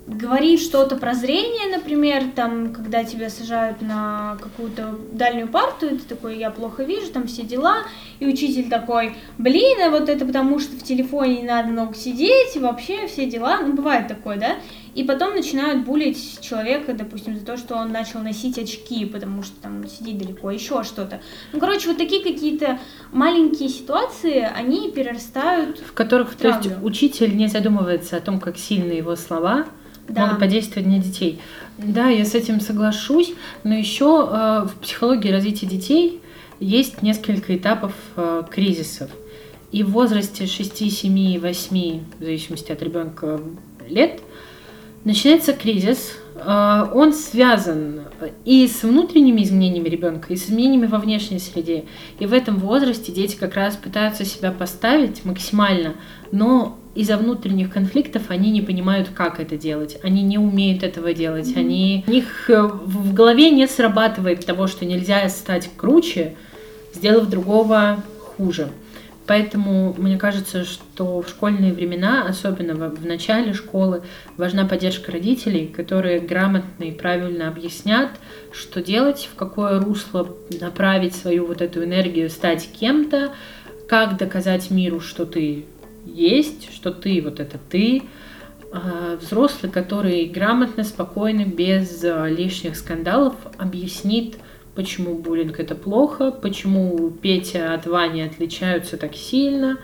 Говорит 0.08 0.60
что-то 0.60 0.96
про 0.96 1.12
зрение, 1.12 1.76
например, 1.76 2.25
там, 2.34 2.72
когда 2.72 3.04
тебя 3.04 3.28
сажают 3.28 3.82
на 3.82 4.38
какую-то 4.40 4.98
дальнюю 5.12 5.48
парту, 5.48 5.87
и 5.87 5.98
ты 5.98 6.04
такой, 6.08 6.38
я 6.38 6.50
плохо 6.50 6.82
вижу, 6.82 7.12
там 7.12 7.26
все 7.26 7.42
дела, 7.42 7.80
и 8.18 8.26
учитель 8.26 8.70
такой, 8.70 9.16
блин, 9.37 9.76
а 9.87 9.90
вот 9.90 10.08
это 10.08 10.25
потому 10.25 10.60
что 10.60 10.76
в 10.76 10.82
телефоне 10.82 11.42
не 11.42 11.46
надо 11.46 11.68
много 11.68 11.94
сидеть, 11.94 12.56
и 12.56 12.58
вообще 12.58 13.06
все 13.06 13.26
дела, 13.26 13.60
ну, 13.60 13.75
бывает 13.75 14.08
такое, 14.08 14.38
да, 14.38 14.56
и 14.98 15.04
потом 15.04 15.36
начинают 15.36 15.84
булить 15.84 16.40
человека, 16.40 16.92
допустим, 16.92 17.38
за 17.38 17.46
то, 17.46 17.56
что 17.56 17.76
он 17.76 17.92
начал 17.92 18.18
носить 18.18 18.58
очки, 18.58 19.06
потому 19.06 19.44
что 19.44 19.54
там 19.62 19.86
сидит 19.88 20.18
далеко, 20.18 20.50
еще 20.50 20.82
что-то. 20.82 21.20
Ну, 21.52 21.60
короче, 21.60 21.86
вот 21.86 21.98
такие 21.98 22.20
какие-то 22.20 22.80
маленькие 23.12 23.68
ситуации, 23.68 24.40
они 24.40 24.90
перерастают 24.90 25.78
в 25.78 25.92
которых, 25.92 26.32
в 26.32 26.34
то 26.34 26.48
есть, 26.48 26.82
учитель 26.82 27.36
не 27.36 27.46
задумывается 27.46 28.16
о 28.16 28.20
том, 28.20 28.40
как 28.40 28.58
сильны 28.58 28.90
его 28.90 29.14
слова, 29.14 29.66
да. 30.08 30.26
могут 30.26 30.40
подействовать 30.40 30.88
на 30.88 30.98
детей. 30.98 31.40
Да, 31.76 32.08
я 32.08 32.24
с 32.24 32.34
этим 32.34 32.60
соглашусь, 32.60 33.34
но 33.62 33.76
еще 33.76 34.28
э, 34.28 34.66
в 34.66 34.80
психологии 34.80 35.30
развития 35.30 35.66
детей 35.66 36.20
есть 36.58 37.02
несколько 37.02 37.56
этапов 37.56 37.92
э, 38.16 38.42
кризисов. 38.50 39.12
И 39.70 39.84
в 39.84 39.90
возрасте 39.90 40.46
6, 40.46 40.90
7, 40.90 41.38
8, 41.38 42.00
в 42.18 42.24
зависимости 42.24 42.72
от 42.72 42.82
ребенка 42.82 43.40
лет, 43.88 44.20
начинается 45.04 45.52
кризис. 45.52 46.16
Э, 46.36 46.86
он 46.94 47.12
связан 47.12 48.02
и 48.44 48.66
с 48.66 48.82
внутренними 48.82 49.42
изменениями 49.42 49.88
ребенка, 49.88 50.32
и 50.32 50.36
с 50.36 50.46
изменениями 50.46 50.86
во 50.86 50.98
внешней 50.98 51.38
среде. 51.38 51.84
И 52.18 52.26
в 52.26 52.32
этом 52.32 52.58
возрасте 52.58 53.12
дети 53.12 53.36
как 53.36 53.54
раз 53.54 53.76
пытаются 53.76 54.24
себя 54.24 54.50
поставить 54.52 55.24
максимально, 55.24 55.94
но 56.32 56.78
из-за 56.94 57.16
внутренних 57.16 57.72
конфликтов 57.72 58.24
они 58.28 58.50
не 58.50 58.60
понимают, 58.60 59.10
как 59.14 59.38
это 59.38 59.56
делать. 59.56 59.98
Они 60.02 60.22
не 60.22 60.38
умеют 60.38 60.82
этого 60.82 61.14
делать. 61.14 61.56
Они, 61.56 62.04
у 62.08 62.10
них 62.10 62.50
э, 62.50 62.62
в 62.62 63.14
голове 63.14 63.50
не 63.50 63.66
срабатывает 63.68 64.44
того, 64.44 64.66
что 64.66 64.84
нельзя 64.84 65.28
стать 65.28 65.70
круче, 65.76 66.34
сделав 66.94 67.28
другого 67.28 68.02
хуже. 68.18 68.68
Поэтому 69.28 69.94
мне 69.99 70.16
кажется, 70.16 70.64
что 70.64 71.20
в 71.20 71.28
школьные 71.28 71.75
времена, 71.75 72.25
особенно 72.26 72.75
в, 72.75 73.04
начале 73.04 73.52
школы, 73.52 74.02
важна 74.38 74.64
поддержка 74.64 75.12
родителей, 75.12 75.66
которые 75.66 76.18
грамотно 76.18 76.85
и 76.85 76.92
правильно 76.92 77.47
объяснят, 77.47 78.08
что 78.52 78.82
делать, 78.82 79.28
в 79.30 79.37
какое 79.37 79.78
русло 79.80 80.35
направить 80.62 81.14
свою 81.14 81.47
вот 81.47 81.61
эту 81.61 81.85
энергию, 81.85 82.30
стать 82.30 82.70
кем-то, 82.73 83.35
как 83.87 84.16
доказать 84.16 84.70
миру, 84.70 84.99
что 84.99 85.26
ты 85.26 85.66
есть, 86.06 86.75
что 86.75 86.90
ты 86.90 87.20
вот 87.20 87.38
это 87.38 87.58
ты, 87.68 88.04
а, 88.73 89.18
взрослый, 89.20 89.70
который 89.70 90.25
грамотно, 90.25 90.85
спокойно, 90.85 91.44
без 91.44 92.02
а, 92.02 92.26
лишних 92.28 92.76
скандалов 92.76 93.35
объяснит, 93.58 94.38
почему 94.78 95.16
буллинг 95.16 95.58
это 95.58 95.75
плохо, 95.75 96.30
почему 96.30 97.11
Петя 97.11 97.75
от 97.75 97.87
Вани 97.88 98.23
отличаются 98.23 98.97
так 98.97 99.16
сильно 99.16 99.76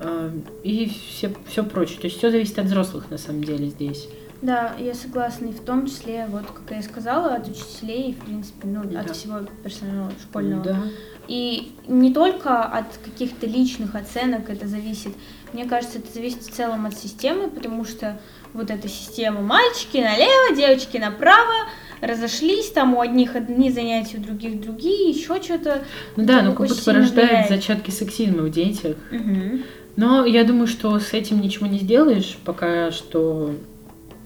а, 0.00 0.32
и 0.64 0.90
все, 0.90 1.32
все 1.46 1.62
прочее. 1.62 2.00
То 2.00 2.08
есть 2.08 2.18
все 2.18 2.28
зависит 2.28 2.58
от 2.58 2.64
взрослых 2.64 3.08
на 3.08 3.18
самом 3.18 3.44
деле 3.44 3.68
здесь. 3.68 4.08
Да, 4.40 4.72
я 4.80 4.94
согласна, 4.94 5.46
и 5.46 5.52
в 5.52 5.60
том 5.60 5.86
числе, 5.86 6.26
вот 6.28 6.42
как 6.46 6.76
я 6.76 6.82
сказала, 6.82 7.36
от 7.36 7.46
учителей, 7.46 8.14
в 8.14 8.24
принципе, 8.24 8.66
ну, 8.66 8.82
да. 8.82 9.02
от 9.02 9.14
всего 9.14 9.42
персонала 9.62 10.10
школьного. 10.20 10.64
Да. 10.64 10.82
И 11.28 11.70
не 11.86 12.12
только 12.12 12.64
от 12.64 12.96
каких-то 13.04 13.46
личных 13.46 13.94
оценок 13.94 14.50
это 14.50 14.66
зависит. 14.66 15.12
Мне 15.52 15.66
кажется, 15.66 15.98
это 15.98 16.12
зависит 16.12 16.42
в 16.42 16.50
целом 16.50 16.86
от 16.86 16.98
системы, 16.98 17.48
потому 17.48 17.84
что 17.84 18.20
вот 18.54 18.72
эта 18.72 18.88
система 18.88 19.40
мальчики 19.40 19.98
налево, 19.98 20.56
девочки 20.56 20.96
направо, 20.96 21.68
разошлись, 22.02 22.70
там 22.70 22.94
у 22.94 23.00
одних 23.00 23.36
одни 23.36 23.70
занятия, 23.70 24.18
у 24.18 24.20
других 24.20 24.60
другие, 24.60 25.10
еще 25.10 25.40
что-то. 25.40 25.84
Ну 26.16 26.24
да, 26.24 26.42
ну 26.42 26.52
как 26.52 26.66
будто 26.66 26.84
порождает 26.84 27.48
зачатки 27.48 27.90
сексизма 27.90 28.42
в 28.42 28.50
детях. 28.50 28.96
Угу. 29.10 29.60
Но 29.96 30.26
я 30.26 30.44
думаю, 30.44 30.66
что 30.66 30.98
с 30.98 31.12
этим 31.12 31.40
ничего 31.40 31.66
не 31.66 31.78
сделаешь, 31.78 32.36
пока 32.44 32.90
что 32.90 33.54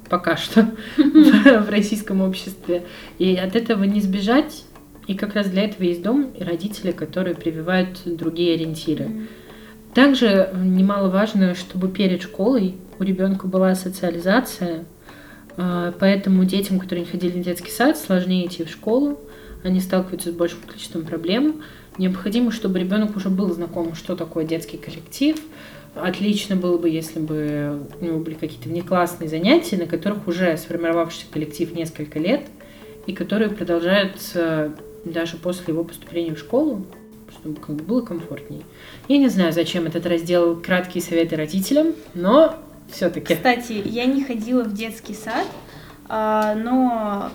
пока 0.08 0.36
что 0.36 0.68
в 0.96 1.68
российском 1.68 2.22
обществе. 2.22 2.84
И 3.18 3.36
от 3.36 3.54
этого 3.54 3.84
не 3.84 4.00
сбежать. 4.00 4.64
И 5.06 5.14
как 5.14 5.34
раз 5.34 5.48
для 5.48 5.64
этого 5.64 5.84
есть 5.84 6.02
дом 6.02 6.30
и 6.36 6.42
родители, 6.42 6.90
которые 6.90 7.36
прививают 7.36 8.00
другие 8.04 8.54
ориентиры. 8.54 9.28
Также 9.94 10.50
немаловажно, 10.54 11.54
чтобы 11.54 11.88
перед 11.88 12.22
школой 12.22 12.74
у 12.98 13.04
ребенка 13.04 13.46
была 13.46 13.74
социализация, 13.74 14.84
поэтому 15.56 16.44
детям, 16.44 16.78
которые 16.78 17.04
не 17.04 17.10
ходили 17.10 17.40
в 17.40 17.44
детский 17.44 17.70
сад, 17.70 17.98
сложнее 17.98 18.46
идти 18.46 18.64
в 18.64 18.70
школу, 18.70 19.20
они 19.62 19.80
сталкиваются 19.80 20.30
с 20.30 20.34
большим 20.34 20.60
количеством 20.66 21.04
проблем. 21.04 21.62
Необходимо, 21.98 22.52
чтобы 22.52 22.78
ребенок 22.78 23.16
уже 23.16 23.30
был 23.30 23.52
знаком, 23.52 23.94
что 23.94 24.16
такое 24.16 24.44
детский 24.44 24.76
коллектив. 24.76 25.36
Отлично 25.94 26.56
было 26.56 26.76
бы, 26.76 26.90
если 26.90 27.18
бы 27.18 27.80
у 28.00 28.04
него 28.04 28.18
были 28.18 28.34
какие-то 28.34 28.68
внеклассные 28.68 29.30
занятия, 29.30 29.78
на 29.78 29.86
которых 29.86 30.28
уже 30.28 30.56
сформировавшийся 30.58 31.26
коллектив 31.32 31.74
несколько 31.74 32.18
лет, 32.18 32.42
и 33.06 33.14
которые 33.14 33.50
продолжаются 33.50 34.74
даже 35.04 35.36
после 35.36 35.72
его 35.72 35.84
поступления 35.84 36.34
в 36.34 36.38
школу, 36.38 36.84
чтобы 37.32 37.60
как 37.60 37.76
бы 37.76 37.82
было 37.82 38.00
комфортнее. 38.02 38.62
Я 39.08 39.18
не 39.18 39.28
знаю, 39.28 39.52
зачем 39.52 39.86
этот 39.86 40.04
раздел 40.06 40.56
«Краткие 40.56 41.02
советы 41.02 41.36
родителям», 41.36 41.94
но 42.14 42.56
все-таки. 42.90 43.34
Кстати, 43.34 43.82
я 43.84 44.06
не 44.06 44.24
ходила 44.24 44.64
в 44.64 44.72
детский 44.72 45.14
сад, 45.14 45.46
а, 46.08 46.54
но 46.54 47.30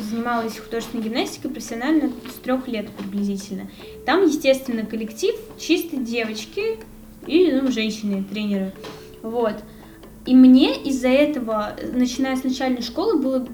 занималась 0.00 0.58
художественной 0.58 1.04
гимнастикой 1.04 1.50
профессионально 1.50 2.12
с 2.28 2.34
трех 2.42 2.68
лет 2.68 2.90
приблизительно. 2.90 3.68
Там, 4.04 4.24
естественно, 4.24 4.84
коллектив 4.84 5.34
чисто 5.58 5.96
девочки 5.96 6.78
и 7.26 7.52
ну, 7.52 7.70
женщины, 7.70 8.24
тренеры. 8.24 8.72
Вот. 9.22 9.56
И 10.26 10.34
мне 10.34 10.76
из-за 10.82 11.08
этого, 11.08 11.76
начиная 11.92 12.36
с 12.36 12.44
начальной 12.44 12.82
школы, 12.82 13.18
было 13.18 13.46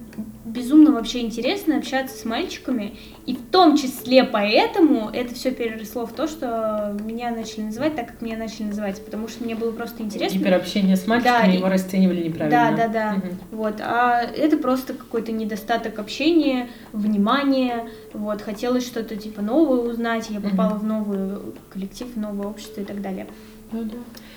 безумно 0.52 0.92
вообще 0.92 1.20
интересно 1.20 1.76
общаться 1.76 2.16
с 2.16 2.24
мальчиками. 2.24 2.96
И 3.26 3.34
в 3.34 3.50
том 3.50 3.76
числе 3.76 4.24
поэтому 4.24 5.08
это 5.10 5.34
все 5.34 5.50
переросло 5.50 6.06
в 6.06 6.12
то, 6.12 6.26
что 6.26 6.96
меня 7.04 7.30
начали 7.30 7.62
называть 7.62 7.94
так, 7.94 8.08
как 8.08 8.22
меня 8.22 8.36
начали 8.36 8.64
называть. 8.64 9.02
Потому 9.04 9.28
что 9.28 9.44
мне 9.44 9.54
было 9.54 9.72
просто 9.72 10.02
интересно. 10.02 10.38
Гиперобщение 10.38 10.96
с 10.96 11.06
мальчиками, 11.06 11.46
да, 11.46 11.52
его 11.52 11.68
расценивали 11.68 12.28
неправильно. 12.28 12.76
Да, 12.76 12.88
да, 12.88 12.88
да. 12.88 13.16
Угу. 13.16 13.56
Вот. 13.58 13.80
А 13.80 14.22
это 14.22 14.56
просто 14.56 14.94
какой-то 14.94 15.32
недостаток 15.32 15.98
общения, 15.98 16.68
внимания. 16.92 17.88
Вот. 18.12 18.42
Хотелось 18.42 18.86
что-то 18.86 19.16
типа 19.16 19.42
новое 19.42 19.80
узнать. 19.80 20.28
Я 20.30 20.40
попала 20.40 20.74
угу. 20.74 20.80
в 20.80 20.84
новый 20.84 21.38
коллектив, 21.70 22.08
в 22.14 22.18
новое 22.18 22.48
общество 22.48 22.80
и 22.80 22.84
так 22.84 23.00
далее. 23.00 23.26
Ну 23.70 23.84
да. 23.84 23.96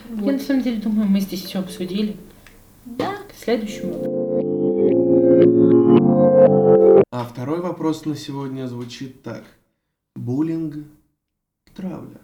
Вот. 0.10 0.26
Я 0.26 0.34
на 0.34 0.40
самом 0.40 0.64
деле 0.64 0.82
думаю, 0.82 1.08
мы 1.08 1.20
здесь 1.20 1.44
все 1.44 1.60
обсудили. 1.60 2.18
Да. 2.86 3.16
К 3.30 3.34
следующему. 3.36 3.94
А 7.12 7.24
второй 7.24 7.62
вопрос 7.62 8.06
на 8.06 8.16
сегодня 8.16 8.68
звучит 8.68 9.24
так. 9.24 9.44
Буллинг– 10.16 10.76
травля. 11.76 12.22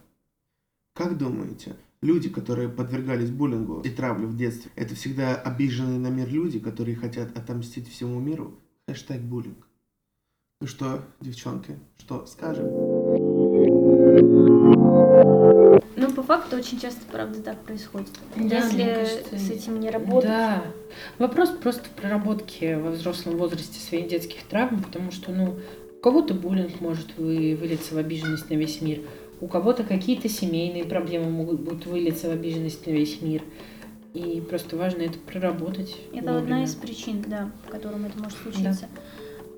Как 0.93 1.17
думаете, 1.17 1.75
люди, 2.01 2.29
которые 2.29 2.69
подвергались 2.69 3.29
буллингу 3.29 3.81
и 3.81 3.89
травле 3.89 4.27
в 4.27 4.38
детстве, 4.38 4.71
это 4.75 4.95
всегда 4.95 5.35
обиженные 5.35 6.00
на 6.00 6.07
мир 6.07 6.29
люди, 6.29 6.59
которые 6.59 6.95
хотят 6.95 7.38
отомстить 7.38 7.89
всему 7.89 8.19
миру? 8.19 8.59
Хэштег 8.88 9.21
буллинг. 9.21 9.67
Ну 10.59 10.67
что, 10.67 11.03
девчонки, 11.19 11.79
что 11.97 12.25
скажем? 12.25 12.65
Факту, 16.31 16.55
очень 16.55 16.79
часто, 16.79 17.01
правда, 17.11 17.41
так 17.41 17.59
происходит. 17.59 18.07
Да, 18.38 18.55
Если 18.59 18.85
кажется, 18.85 19.38
с 19.38 19.50
этим 19.50 19.81
не 19.81 19.89
работать. 19.89 20.29
Да. 20.29 20.63
Вопрос 21.19 21.50
просто 21.50 21.83
в 21.83 21.89
проработке 21.89 22.77
во 22.77 22.91
взрослом 22.91 23.35
возрасте 23.35 23.81
своих 23.81 24.07
детских 24.07 24.43
травм, 24.43 24.81
потому 24.81 25.11
что, 25.11 25.33
ну, 25.33 25.57
у 25.97 26.01
кого-то 26.01 26.33
буллинг 26.33 26.79
может 26.79 27.17
вы, 27.17 27.57
вылиться 27.59 27.95
в 27.95 27.97
обиженность 27.97 28.50
на 28.50 28.53
весь 28.53 28.79
мир, 28.79 29.01
у 29.41 29.47
кого-то 29.47 29.83
какие-то 29.83 30.29
семейные 30.29 30.85
проблемы 30.85 31.29
могут 31.29 31.59
будут 31.59 31.85
вылиться 31.85 32.29
в 32.29 32.31
обиженность 32.31 32.88
на 32.88 32.91
весь 32.91 33.21
мир. 33.21 33.41
И 34.13 34.39
просто 34.39 34.77
важно 34.77 35.01
это 35.01 35.19
проработать. 35.19 35.97
Это 36.13 36.31
вовремя. 36.31 36.38
одна 36.38 36.63
из 36.63 36.75
причин, 36.75 37.25
да, 37.27 37.51
по 37.65 37.73
которым 37.73 38.05
это 38.05 38.17
может 38.17 38.38
случиться. 38.38 38.88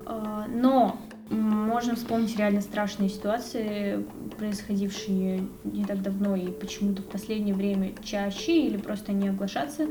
Да. 0.04 0.48
Но 0.52 0.98
можно 1.30 1.96
вспомнить 1.96 2.36
реально 2.36 2.60
страшные 2.60 3.08
ситуации, 3.08 4.04
происходившие 4.38 5.46
не 5.64 5.84
так 5.84 6.02
давно 6.02 6.36
и 6.36 6.48
почему-то 6.48 7.02
в 7.02 7.06
последнее 7.06 7.54
время 7.54 7.92
чаще 8.02 8.52
или 8.52 8.76
просто 8.76 9.12
не 9.12 9.28
оглашаться. 9.28 9.86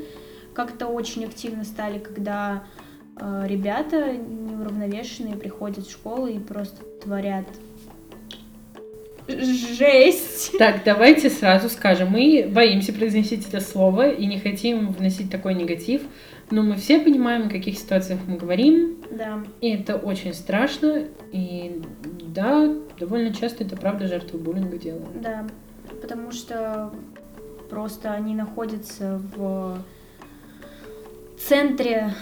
Как-то 0.54 0.88
очень 0.88 1.26
активно 1.26 1.64
стали, 1.64 1.98
когда 1.98 2.64
э, 3.20 3.44
ребята 3.48 4.14
неуравновешенные 4.14 5.36
приходят 5.36 5.88
в 5.88 5.92
школу 5.92 6.28
и 6.28 6.38
просто 6.38 6.84
творят 7.02 7.46
жесть. 9.28 10.52
Так, 10.60 10.82
давайте 10.84 11.30
сразу 11.30 11.70
скажем, 11.70 12.10
мы 12.10 12.48
боимся 12.50 12.94
произносить 12.94 13.48
это 13.48 13.62
слово 13.62 14.10
и 14.10 14.26
не 14.26 14.40
хотим 14.40 14.92
вносить 14.92 15.32
такой 15.32 15.54
негатив, 15.54 16.02
но 16.54 16.62
мы 16.62 16.76
все 16.76 17.00
понимаем, 17.00 17.48
о 17.48 17.50
каких 17.50 17.80
ситуациях 17.80 18.20
мы 18.28 18.38
говорим. 18.38 18.98
Да. 19.10 19.44
И 19.60 19.72
это 19.72 19.96
очень 19.96 20.36
страшно. 20.36 21.06
И 21.32 21.82
да, 22.28 22.72
довольно 23.00 23.34
часто 23.34 23.64
это 23.64 23.76
правда 23.76 24.06
жертвы 24.06 24.38
буллинга 24.38 24.78
делают. 24.78 25.20
Да, 25.20 25.48
потому 26.00 26.32
что 26.32 26.94
просто 27.72 28.12
они 28.12 28.36
находятся 28.36 29.20
в 29.36 29.80
центре 31.40 32.14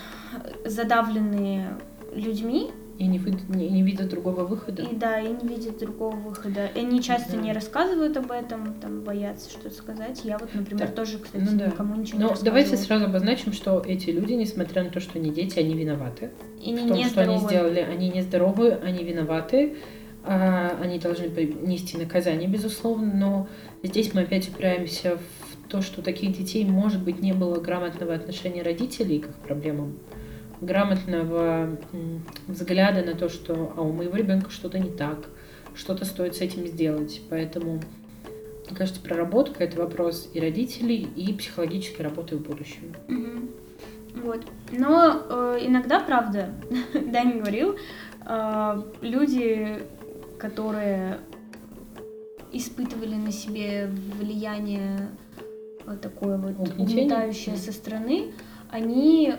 задавленные 0.64 1.78
людьми, 2.16 2.72
и 3.02 3.08
не, 3.08 3.18
вы, 3.18 3.32
не, 3.50 3.68
не 3.70 3.82
видят 3.82 4.10
другого 4.10 4.44
выхода. 4.44 4.84
И 4.84 4.96
да, 4.96 5.20
и 5.20 5.30
не 5.30 5.48
видят 5.48 5.80
другого 5.80 6.16
выхода. 6.16 6.68
И 6.76 6.80
они 6.80 7.02
часто 7.02 7.32
да. 7.32 7.38
не 7.40 7.52
рассказывают 7.52 8.16
об 8.16 8.32
этом, 8.32 8.76
там 8.76 9.02
боятся 9.02 9.50
что-то 9.50 9.72
сказать. 9.72 10.22
Я 10.24 10.38
вот, 10.38 10.54
например, 10.54 10.88
да. 10.88 10.94
тоже, 10.94 11.18
кстати, 11.18 11.44
ну, 11.44 11.58
да. 11.58 11.66
никому 11.66 11.96
ничего 11.96 12.20
Но 12.20 12.26
не 12.26 12.30
рассказывала. 12.30 12.62
давайте 12.62 12.78
сразу 12.78 13.06
обозначим, 13.06 13.54
что 13.54 13.82
эти 13.84 14.12
люди, 14.12 14.34
несмотря 14.34 14.84
на 14.84 14.92
то, 14.92 15.00
что 15.00 15.18
они 15.18 15.32
дети, 15.32 15.58
они 15.58 15.74
виноваты. 15.74 16.30
И 16.64 16.76
в 16.76 16.88
том, 16.88 16.92
не 16.96 17.06
что 17.06 17.22
они 17.22 17.38
сделали. 17.40 17.80
Они 17.80 18.10
нездоровы, 18.10 18.74
они 18.74 19.04
виноваты. 19.04 19.78
А, 20.24 20.78
они 20.80 21.00
должны 21.00 21.26
нести 21.26 21.98
наказание, 21.98 22.48
безусловно, 22.48 23.12
но 23.12 23.48
здесь 23.82 24.14
мы 24.14 24.22
опять 24.22 24.48
упираемся 24.50 25.18
в 25.18 25.70
то, 25.70 25.82
что 25.82 26.04
таких 26.04 26.38
детей, 26.38 26.64
может 26.66 27.02
быть, 27.02 27.20
не 27.20 27.34
было 27.34 27.60
грамотного 27.60 28.14
отношения 28.14 28.62
родителей 28.62 29.18
к 29.18 29.30
их 29.30 29.36
проблемам 29.38 29.98
грамотного 30.62 31.78
взгляда 32.48 33.04
на 33.04 33.16
то, 33.16 33.30
что 33.30 33.74
а 33.76 33.82
у 33.82 33.92
моего 33.92 34.16
ребенка 34.16 34.52
что-то 34.52 34.80
не 34.80 34.92
так, 34.92 35.28
что-то 35.76 36.06
стоит 36.06 36.36
с 36.36 36.42
этим 36.42 36.68
сделать. 36.68 37.22
Поэтому, 37.30 37.82
мне 38.68 38.78
кажется, 38.78 39.02
проработка 39.02 39.64
это 39.64 39.80
вопрос 39.80 40.30
и 40.34 40.40
родителей, 40.40 41.08
и 41.16 41.34
психологической 41.34 42.06
работы 42.06 42.38
в 42.38 42.42
будущем. 42.42 42.96
Угу. 43.08 44.24
Вот. 44.24 44.46
Но 44.72 45.24
э, 45.30 45.60
иногда, 45.62 46.00
правда, 46.00 46.50
Даня 46.94 47.40
говорил, 47.40 47.76
э, 48.28 48.82
люди, 49.02 49.80
которые 50.38 51.20
испытывали 52.52 53.16
на 53.16 53.32
себе 53.32 53.90
влияние 54.20 55.10
вот 55.86 56.02
такое 56.02 56.38
вот 56.38 56.60
угнетающее 56.78 57.56
со 57.56 57.72
стороны, 57.72 58.34
они 58.70 59.36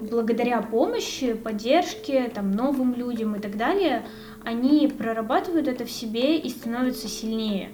благодаря 0.00 0.62
помощи, 0.62 1.34
поддержке, 1.34 2.30
там, 2.34 2.52
новым 2.52 2.94
людям 2.94 3.36
и 3.36 3.38
так 3.38 3.56
далее, 3.56 4.04
они 4.44 4.88
прорабатывают 4.88 5.68
это 5.68 5.84
в 5.84 5.90
себе 5.90 6.38
и 6.38 6.48
становятся 6.48 7.08
сильнее. 7.08 7.70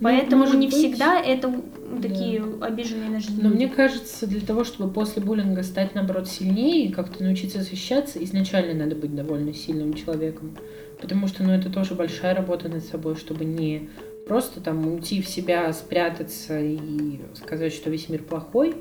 Ну, 0.00 0.04
Поэтому 0.04 0.44
не 0.54 0.66
быть... 0.66 0.76
всегда 0.76 1.20
это 1.20 1.52
такие 2.00 2.40
да. 2.40 2.66
обиженные 2.66 3.10
на 3.10 3.20
жизнь. 3.20 3.40
Но 3.42 3.48
мне 3.48 3.68
кажется, 3.68 4.28
для 4.28 4.40
того, 4.40 4.62
чтобы 4.62 4.92
после 4.92 5.22
буллинга 5.22 5.64
стать, 5.64 5.94
наоборот, 5.94 6.28
сильнее 6.28 6.86
и 6.86 6.92
как-то 6.92 7.24
научиться 7.24 7.62
защищаться, 7.62 8.22
изначально 8.22 8.84
надо 8.84 8.94
быть 8.94 9.14
довольно 9.14 9.52
сильным 9.52 9.94
человеком. 9.94 10.56
Потому 11.00 11.26
что, 11.26 11.42
ну, 11.42 11.52
это 11.52 11.70
тоже 11.70 11.94
большая 11.94 12.34
работа 12.34 12.68
над 12.68 12.84
собой, 12.84 13.16
чтобы 13.16 13.44
не 13.44 13.88
просто 14.28 14.60
там 14.60 14.86
уйти 14.86 15.20
в 15.20 15.28
себя, 15.28 15.72
спрятаться 15.72 16.60
и 16.60 17.20
сказать, 17.34 17.72
что 17.72 17.90
весь 17.90 18.08
мир 18.08 18.22
плохой, 18.22 18.76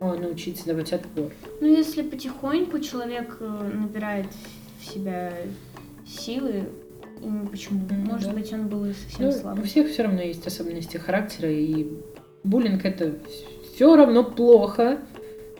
научиться 0.00 0.66
давать 0.66 0.92
отпор. 0.92 1.32
Ну, 1.60 1.66
если 1.66 2.02
потихоньку 2.02 2.78
человек 2.78 3.36
э, 3.40 3.70
набирает 3.74 4.26
в 4.80 4.84
себя 4.92 5.32
силы, 6.06 6.64
почему? 7.50 7.80
Mm, 7.88 8.12
Может 8.12 8.28
да. 8.28 8.34
быть, 8.34 8.52
он 8.52 8.68
был 8.68 8.86
совсем 8.86 9.26
ну, 9.26 9.32
слабый. 9.32 9.62
У 9.62 9.66
всех 9.66 9.90
все 9.90 10.04
равно 10.04 10.22
есть 10.22 10.46
особенности 10.46 10.96
характера, 10.96 11.50
и 11.50 11.88
буллинг 12.44 12.84
это 12.84 13.18
все 13.74 13.96
равно 13.96 14.24
плохо, 14.24 14.98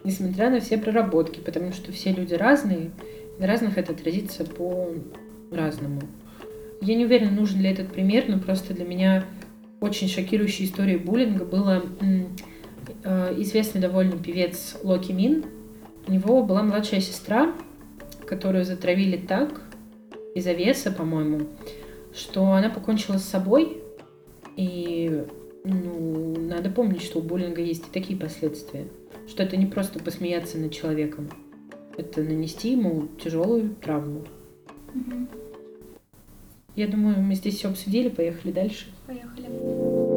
несмотря 0.04 0.50
на 0.50 0.60
все 0.60 0.78
проработки, 0.78 1.40
потому 1.40 1.72
что 1.72 1.92
все 1.92 2.12
люди 2.12 2.34
разные, 2.34 2.90
и 3.38 3.40
на 3.40 3.46
разных 3.46 3.76
это 3.76 3.92
отразится 3.92 4.44
по-разному. 4.44 6.02
Я 6.80 6.94
не 6.94 7.04
уверена, 7.04 7.32
нужен 7.32 7.60
ли 7.60 7.68
этот 7.68 7.92
пример, 7.92 8.24
но 8.28 8.38
просто 8.38 8.72
для 8.72 8.84
меня 8.84 9.24
очень 9.80 10.08
шокирующей 10.08 10.64
историей 10.64 10.98
буллинга 10.98 11.44
было 11.44 11.82
известный 13.38 13.80
довольно 13.80 14.16
певец 14.16 14.76
Локи 14.82 15.12
Мин. 15.12 15.44
У 16.06 16.12
него 16.12 16.42
была 16.42 16.62
младшая 16.62 17.00
сестра, 17.00 17.54
которую 18.26 18.64
затравили 18.64 19.16
так, 19.16 19.62
из-за 20.34 20.52
веса, 20.52 20.90
по-моему, 20.90 21.48
что 22.14 22.52
она 22.52 22.70
покончила 22.70 23.18
с 23.18 23.24
собой. 23.24 23.82
И 24.56 25.24
ну, 25.64 26.34
надо 26.38 26.70
помнить, 26.70 27.02
что 27.02 27.18
у 27.18 27.22
буллинга 27.22 27.60
есть 27.60 27.88
и 27.88 27.92
такие 27.92 28.18
последствия. 28.18 28.86
Что 29.26 29.42
это 29.42 29.56
не 29.56 29.66
просто 29.66 29.98
посмеяться 29.98 30.58
над 30.58 30.72
человеком. 30.72 31.28
Это 31.96 32.22
нанести 32.22 32.72
ему 32.72 33.08
тяжелую 33.22 33.74
травму. 33.76 34.24
Мгм. 34.94 35.28
Я 36.76 36.86
думаю, 36.86 37.20
мы 37.20 37.34
здесь 37.34 37.56
все 37.56 37.68
обсудили, 37.68 38.08
поехали 38.08 38.52
дальше. 38.52 38.86
Поехали. 39.06 40.07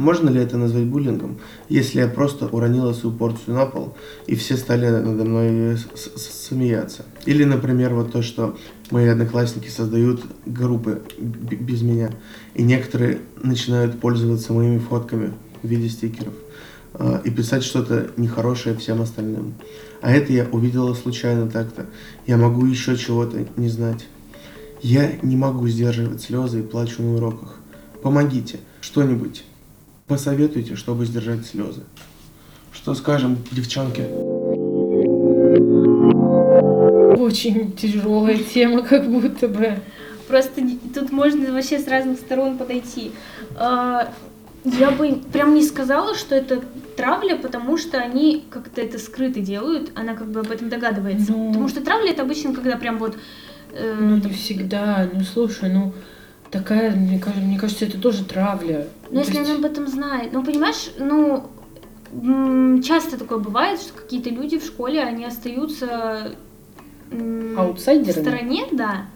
Можно 0.00 0.30
ли 0.30 0.40
это 0.40 0.56
назвать 0.56 0.86
буллингом, 0.86 1.36
если 1.68 2.00
я 2.00 2.08
просто 2.08 2.46
уронила 2.46 2.94
свою 2.94 3.14
порцию 3.14 3.54
на 3.56 3.66
пол, 3.66 3.94
и 4.26 4.34
все 4.34 4.56
стали 4.56 4.88
надо 4.88 5.26
мной 5.26 5.76
смеяться? 6.16 7.04
Или, 7.26 7.44
например, 7.44 7.92
вот 7.92 8.10
то, 8.10 8.22
что 8.22 8.56
мои 8.90 9.06
одноклассники 9.08 9.68
создают 9.68 10.22
группы 10.46 11.02
без 11.18 11.82
меня, 11.82 12.12
и 12.54 12.62
некоторые 12.62 13.18
начинают 13.42 14.00
пользоваться 14.00 14.54
моими 14.54 14.78
фотками 14.78 15.34
в 15.62 15.68
виде 15.68 15.90
стикеров 15.90 16.32
а, 16.94 17.20
и 17.22 17.30
писать 17.30 17.62
что-то 17.62 18.10
нехорошее 18.16 18.74
всем 18.76 19.02
остальным. 19.02 19.52
А 20.00 20.12
это 20.12 20.32
я 20.32 20.46
увидела 20.50 20.94
случайно 20.94 21.50
так-то. 21.50 21.84
Я 22.26 22.38
могу 22.38 22.64
еще 22.64 22.96
чего-то 22.96 23.46
не 23.58 23.68
знать. 23.68 24.06
Я 24.80 25.12
не 25.20 25.36
могу 25.36 25.68
сдерживать 25.68 26.22
слезы 26.22 26.60
и 26.60 26.62
плачу 26.62 27.02
на 27.02 27.16
уроках. 27.16 27.56
Помогите, 28.02 28.60
что-нибудь. 28.80 29.44
Посоветуйте, 30.10 30.74
чтобы 30.74 31.06
сдержать 31.06 31.46
слезы. 31.46 31.82
Что 32.72 32.94
скажем, 32.96 33.38
девчонки? 33.52 34.00
Очень 37.16 37.70
тяжелая 37.76 38.36
тема, 38.38 38.82
как 38.82 39.08
будто 39.08 39.46
бы. 39.46 39.78
Просто 40.26 40.62
тут 40.92 41.12
можно 41.12 41.52
вообще 41.52 41.78
с 41.78 41.86
разных 41.86 42.18
сторон 42.18 42.58
подойти. 42.58 43.12
А, 43.56 44.12
Я 44.64 44.90
бы 44.90 45.20
прям 45.32 45.54
не 45.54 45.62
сказала, 45.62 46.16
что 46.16 46.34
это 46.34 46.60
травля, 46.96 47.36
потому 47.36 47.76
что 47.78 47.98
они 47.98 48.44
как-то 48.50 48.80
это 48.80 48.98
скрыто 48.98 49.38
делают, 49.38 49.92
она 49.94 50.14
как 50.14 50.28
бы 50.32 50.40
об 50.40 50.50
этом 50.50 50.68
догадывается. 50.70 51.30
Ну. 51.30 51.50
Потому 51.50 51.68
что 51.68 51.84
травля 51.84 52.10
это 52.10 52.22
обычно, 52.22 52.52
когда 52.52 52.76
прям 52.76 52.98
вот... 52.98 53.16
э, 53.72 53.96
Ну, 54.00 54.16
не 54.16 54.20
там- 54.22 54.32
всегда. 54.32 55.08
Ну, 55.12 55.20
слушай, 55.20 55.72
ну, 55.72 55.92
такая, 56.50 56.90
мне 56.94 57.18
кажется, 57.18 57.44
мне 57.44 57.58
кажется, 57.58 57.84
это 57.84 58.00
тоже 58.00 58.24
травля. 58.24 58.86
Ну, 59.10 59.14
То 59.14 59.18
если 59.26 59.38
есть- 59.38 59.50
она 59.50 59.58
об 59.58 59.64
этом 59.64 59.86
знает. 59.86 60.32
Ну, 60.32 60.44
понимаешь, 60.44 60.90
ну, 60.98 61.48
часто 62.82 63.18
такое 63.18 63.38
бывает, 63.38 63.80
что 63.80 63.92
какие-то 63.92 64.30
люди 64.30 64.58
в 64.58 64.64
школе, 64.64 65.00
они 65.02 65.24
остаются 65.24 66.32
м, 67.12 67.54
в 67.54 67.60
Аутсайдерами? 67.60 68.22
стороне, 68.22 68.64
да. 68.72 69.06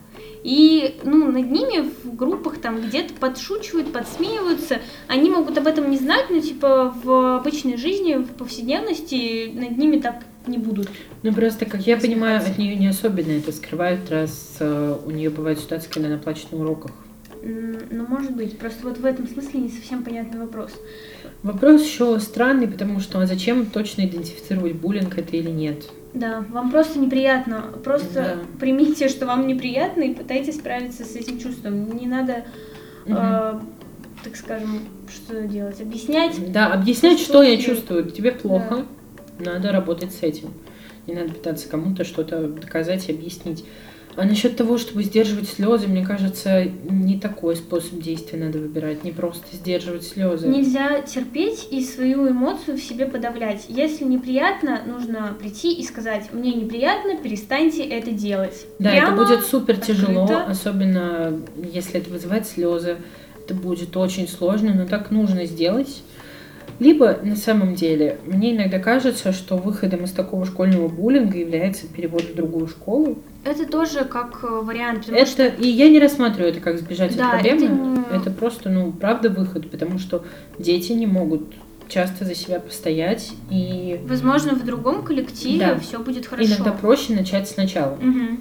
И, 0.42 1.00
ну, 1.04 1.30
над 1.32 1.50
ними 1.50 1.90
в 2.04 2.14
группах 2.16 2.58
там 2.58 2.80
где-то 2.82 3.14
подшучивают, 3.14 3.92
подсмеиваются. 3.92 4.78
Они 5.08 5.30
могут 5.30 5.56
об 5.56 5.66
этом 5.66 5.90
не 5.90 5.96
знать, 5.96 6.26
но, 6.28 6.38
типа, 6.40 6.94
в 7.02 7.38
обычной 7.38 7.76
жизни, 7.78 8.14
в 8.16 8.26
повседневности 8.34 9.50
над 9.54 9.78
ними 9.78 9.98
так 10.00 10.16
не 10.46 10.58
будут. 10.58 10.88
Ну, 11.22 11.32
просто, 11.32 11.64
как 11.64 11.86
я 11.86 11.96
понимаю, 11.96 12.40
от 12.42 12.58
нее 12.58 12.76
не 12.76 12.88
особенно 12.88 13.30
это 13.32 13.52
скрывают, 13.52 14.10
раз 14.10 14.56
э, 14.60 14.96
у 15.06 15.10
нее 15.10 15.30
бывают 15.30 15.60
ситуации, 15.60 15.88
когда 15.90 16.08
она 16.08 16.18
плачет 16.18 16.52
на 16.52 16.58
уроках. 16.58 16.90
Ну, 17.46 18.06
может 18.08 18.34
быть. 18.34 18.58
Просто 18.58 18.86
вот 18.86 18.98
в 18.98 19.04
этом 19.04 19.28
смысле 19.28 19.60
не 19.60 19.68
совсем 19.68 20.02
понятный 20.02 20.40
вопрос. 20.40 20.72
Вопрос 21.42 21.84
еще 21.84 22.18
странный, 22.20 22.66
потому 22.68 23.00
что 23.00 23.20
а 23.20 23.26
зачем 23.26 23.66
точно 23.66 24.06
идентифицировать 24.06 24.74
буллинг 24.74 25.18
это 25.18 25.36
или 25.36 25.50
нет? 25.50 25.84
Да, 26.14 26.44
вам 26.50 26.70
просто 26.70 26.98
неприятно. 26.98 27.64
Просто 27.84 28.14
Да. 28.14 28.58
примите, 28.60 29.08
что 29.08 29.26
вам 29.26 29.46
неприятно, 29.46 30.02
и 30.02 30.14
пытайтесь 30.14 30.56
справиться 30.56 31.04
с 31.04 31.14
этим 31.16 31.38
чувством. 31.38 31.94
Не 31.96 32.06
надо, 32.06 32.44
Мгм. 33.04 33.16
э, 33.18 33.60
так 34.22 34.36
скажем, 34.36 34.80
что 35.12 35.42
делать? 35.42 35.80
Объяснять. 35.82 36.50
Да, 36.52 36.72
объяснять, 36.72 37.18
что 37.18 37.42
я 37.42 37.56
Чувствуете. 37.56 37.74
чувствую. 37.80 38.10
Тебе 38.10 38.32
плохо, 38.32 38.86
надо 39.38 39.70
работать 39.72 40.14
с 40.14 40.22
этим. 40.22 40.50
Не 41.06 41.14
надо 41.14 41.30
пытаться 41.34 41.68
кому-то 41.68 42.04
что-то 42.04 42.48
доказать 42.48 43.10
объяснить. 43.10 43.64
А 44.16 44.24
насчет 44.24 44.56
того, 44.56 44.78
чтобы 44.78 45.02
сдерживать 45.02 45.48
слезы, 45.48 45.88
мне 45.88 46.04
кажется, 46.04 46.64
не 46.64 47.18
такой 47.18 47.56
способ 47.56 48.00
действия 48.00 48.38
надо 48.38 48.58
выбирать, 48.58 49.04
не 49.04 49.10
просто 49.10 49.44
сдерживать 49.52 50.04
слезы. 50.04 50.46
Нельзя 50.46 51.02
терпеть 51.02 51.68
и 51.70 51.82
свою 51.82 52.28
эмоцию 52.28 52.76
в 52.76 52.80
себе 52.80 53.06
подавлять. 53.06 53.64
Если 53.68 54.04
неприятно, 54.04 54.82
нужно 54.86 55.34
прийти 55.38 55.72
и 55.72 55.82
сказать, 55.84 56.32
мне 56.32 56.52
неприятно, 56.54 57.16
перестаньте 57.16 57.82
это 57.82 58.12
делать. 58.12 58.66
Да, 58.78 58.90
Прямо 58.90 59.14
это 59.14 59.16
будет 59.16 59.44
супер 59.46 59.76
тяжело, 59.78 60.24
открыто. 60.24 60.44
особенно 60.44 61.40
если 61.72 62.00
это 62.00 62.10
вызывает 62.10 62.46
слезы. 62.46 62.96
Это 63.44 63.54
будет 63.54 63.94
очень 63.96 64.26
сложно, 64.26 64.72
но 64.72 64.86
так 64.86 65.10
нужно 65.10 65.44
сделать. 65.44 66.02
Либо 66.80 67.18
на 67.22 67.36
самом 67.36 67.74
деле, 67.74 68.18
мне 68.26 68.54
иногда 68.56 68.78
кажется, 68.78 69.32
что 69.32 69.56
выходом 69.56 70.04
из 70.04 70.10
такого 70.12 70.44
школьного 70.44 70.88
буллинга 70.88 71.38
является 71.38 71.86
перевод 71.86 72.22
в 72.22 72.34
другую 72.34 72.66
школу. 72.68 73.18
Это 73.44 73.66
тоже 73.66 74.04
как 74.04 74.40
э, 74.42 74.46
вариант. 74.46 75.08
Это, 75.08 75.46
и 75.46 75.68
я 75.68 75.88
не 75.88 76.00
рассматриваю 76.00 76.50
это 76.50 76.60
как 76.60 76.78
сбежать 76.78 77.16
Да, 77.16 77.26
от 77.32 77.42
проблемы. 77.42 78.00
это 78.08 78.16
Это, 78.16 78.30
не- 78.30 78.36
просто, 78.36 78.70
ну, 78.70 78.90
правда 78.92 79.30
выход, 79.30 79.70
потому 79.70 79.98
что 79.98 80.24
дети 80.58 80.92
не 80.92 81.06
могут 81.06 81.42
часто 81.88 82.24
за 82.24 82.34
себя 82.34 82.58
постоять, 82.60 83.32
и 83.50 84.00
Возможно, 84.08 84.54
в 84.54 84.64
другом 84.64 85.02
коллективе 85.04 85.58
Да. 85.74 85.78
все 85.78 85.98
будет 85.98 86.26
хорошо. 86.26 86.48
иногда 86.54 86.72
проще 86.72 87.12
начать 87.14 87.48
сначала. 87.48 87.96
Мгм. 88.00 88.40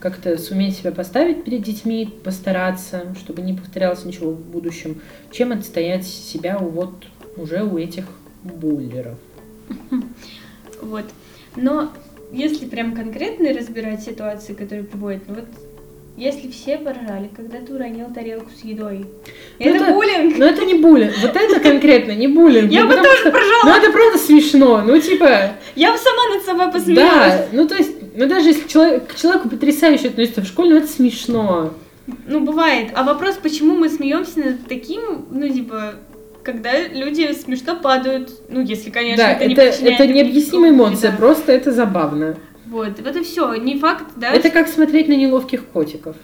как-то 0.00 0.38
суметь 0.38 0.78
себя 0.78 0.92
поставить 0.92 1.44
перед 1.44 1.60
детьми, 1.62 2.08
постараться, 2.24 3.14
чтобы 3.20 3.42
не 3.42 3.52
повторялось 3.52 4.02
ничего 4.06 4.30
в 4.30 4.40
будущем, 4.40 5.02
чем 5.30 5.52
отстоять 5.52 6.06
себя 6.06 6.56
вот 6.58 7.04
уже 7.36 7.62
у 7.62 7.78
этих 7.78 8.04
буллеров. 8.44 9.16
Вот. 10.82 11.04
Но 11.56 11.90
если 12.32 12.64
прям 12.66 12.94
конкретно 12.94 13.52
разбирать 13.52 14.02
ситуации, 14.02 14.54
которые 14.54 14.84
приводят, 14.84 15.22
ну 15.28 15.34
вот 15.34 15.44
если 16.16 16.50
все 16.50 16.78
поржали, 16.78 17.30
когда 17.36 17.58
ты 17.58 17.74
уронил 17.74 18.06
тарелку 18.14 18.50
с 18.58 18.64
едой. 18.64 19.06
Ну, 19.58 19.66
это, 19.66 19.84
это- 19.84 19.92
буллинг. 19.92 20.38
Но 20.38 20.44
это 20.46 20.64
не 20.64 20.74
буллинг. 20.74 21.12
Вот 21.22 21.36
это 21.36 21.60
конкретно 21.60 22.12
не 22.12 22.28
буллинг. 22.28 22.70
Я 22.72 22.84
Ну, 22.84 22.88
бы 22.88 22.96
тоже 22.96 23.16
что- 23.20 23.30
поржала. 23.30 23.64
Ну 23.64 23.70
это 23.76 23.92
правда 23.92 24.18
смешно. 24.18 24.82
Ну 24.86 24.98
типа, 25.00 25.52
Я 25.76 25.92
бы 25.92 25.98
сама 25.98 26.34
над 26.34 26.44
собой 26.44 26.72
посмеялась. 26.72 27.34
да, 27.34 27.46
ну 27.52 27.68
то 27.68 27.74
есть, 27.74 27.92
ну 28.16 28.26
даже 28.26 28.48
если 28.48 28.68
человек, 28.68 29.06
к 29.08 29.16
человеку 29.16 29.48
потрясающе 29.50 30.08
относится 30.08 30.40
в 30.42 30.46
школе, 30.46 30.70
ну 30.70 30.76
это 30.78 30.88
смешно. 30.88 31.74
Ну, 32.26 32.40
бывает. 32.40 32.90
А 32.94 33.02
вопрос, 33.04 33.36
почему 33.36 33.74
мы 33.76 33.88
смеемся 33.88 34.40
над 34.40 34.66
таким, 34.66 35.26
ну, 35.30 35.48
типа, 35.48 35.94
когда 36.42 36.86
люди 36.88 37.32
смешно 37.32 37.76
падают. 37.76 38.30
Ну, 38.48 38.60
если, 38.60 38.90
конечно, 38.90 39.24
да, 39.24 39.32
это, 39.32 39.44
это, 39.44 39.48
не 39.48 39.54
причиняет 39.54 39.94
это 40.00 40.04
им 40.04 40.14
необъяснимая 40.14 40.70
эмоция, 40.70 41.10
вреда. 41.10 41.16
просто 41.16 41.52
это 41.52 41.72
забавно. 41.72 42.36
Вот, 42.66 43.00
вот 43.00 43.16
и 43.16 43.22
все. 43.22 43.54
Не 43.54 43.78
факт, 43.78 44.04
да? 44.16 44.30
Это 44.30 44.50
как 44.50 44.68
смотреть 44.68 45.08
на 45.08 45.14
неловких 45.16 45.66
котиков, 45.66 46.16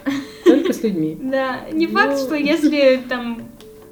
только 0.44 0.72
с 0.72 0.82
людьми. 0.82 1.18
Да, 1.22 1.60
не 1.72 1.86
факт, 1.86 2.18
Ну. 2.18 2.24
что 2.24 2.34
если 2.36 3.02
там 3.08 3.42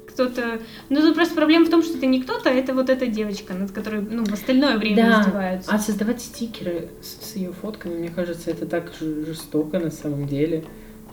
кто-то... 0.07 0.59
Ну, 0.89 1.01
тут 1.01 1.15
просто 1.15 1.35
проблема 1.35 1.65
в 1.65 1.69
том, 1.69 1.83
что 1.83 1.97
это 1.97 2.05
не 2.05 2.21
кто-то, 2.21 2.49
а 2.49 2.53
это 2.53 2.73
вот 2.73 2.89
эта 2.89 3.07
девочка, 3.07 3.53
над 3.53 3.71
которой, 3.71 4.01
ну, 4.01 4.23
в 4.23 4.31
остальное 4.31 4.77
время 4.77 4.95
Да, 4.95 5.21
издеваются. 5.21 5.71
а 5.71 5.77
создавать 5.79 6.21
стикеры 6.21 6.87
с, 7.01 7.31
с 7.31 7.35
ее 7.35 7.51
фотками, 7.51 7.97
мне 7.97 8.09
кажется, 8.09 8.49
это 8.51 8.65
так 8.65 8.93
жестоко 8.99 9.79
на 9.79 9.91
самом 9.91 10.25
деле. 10.25 10.63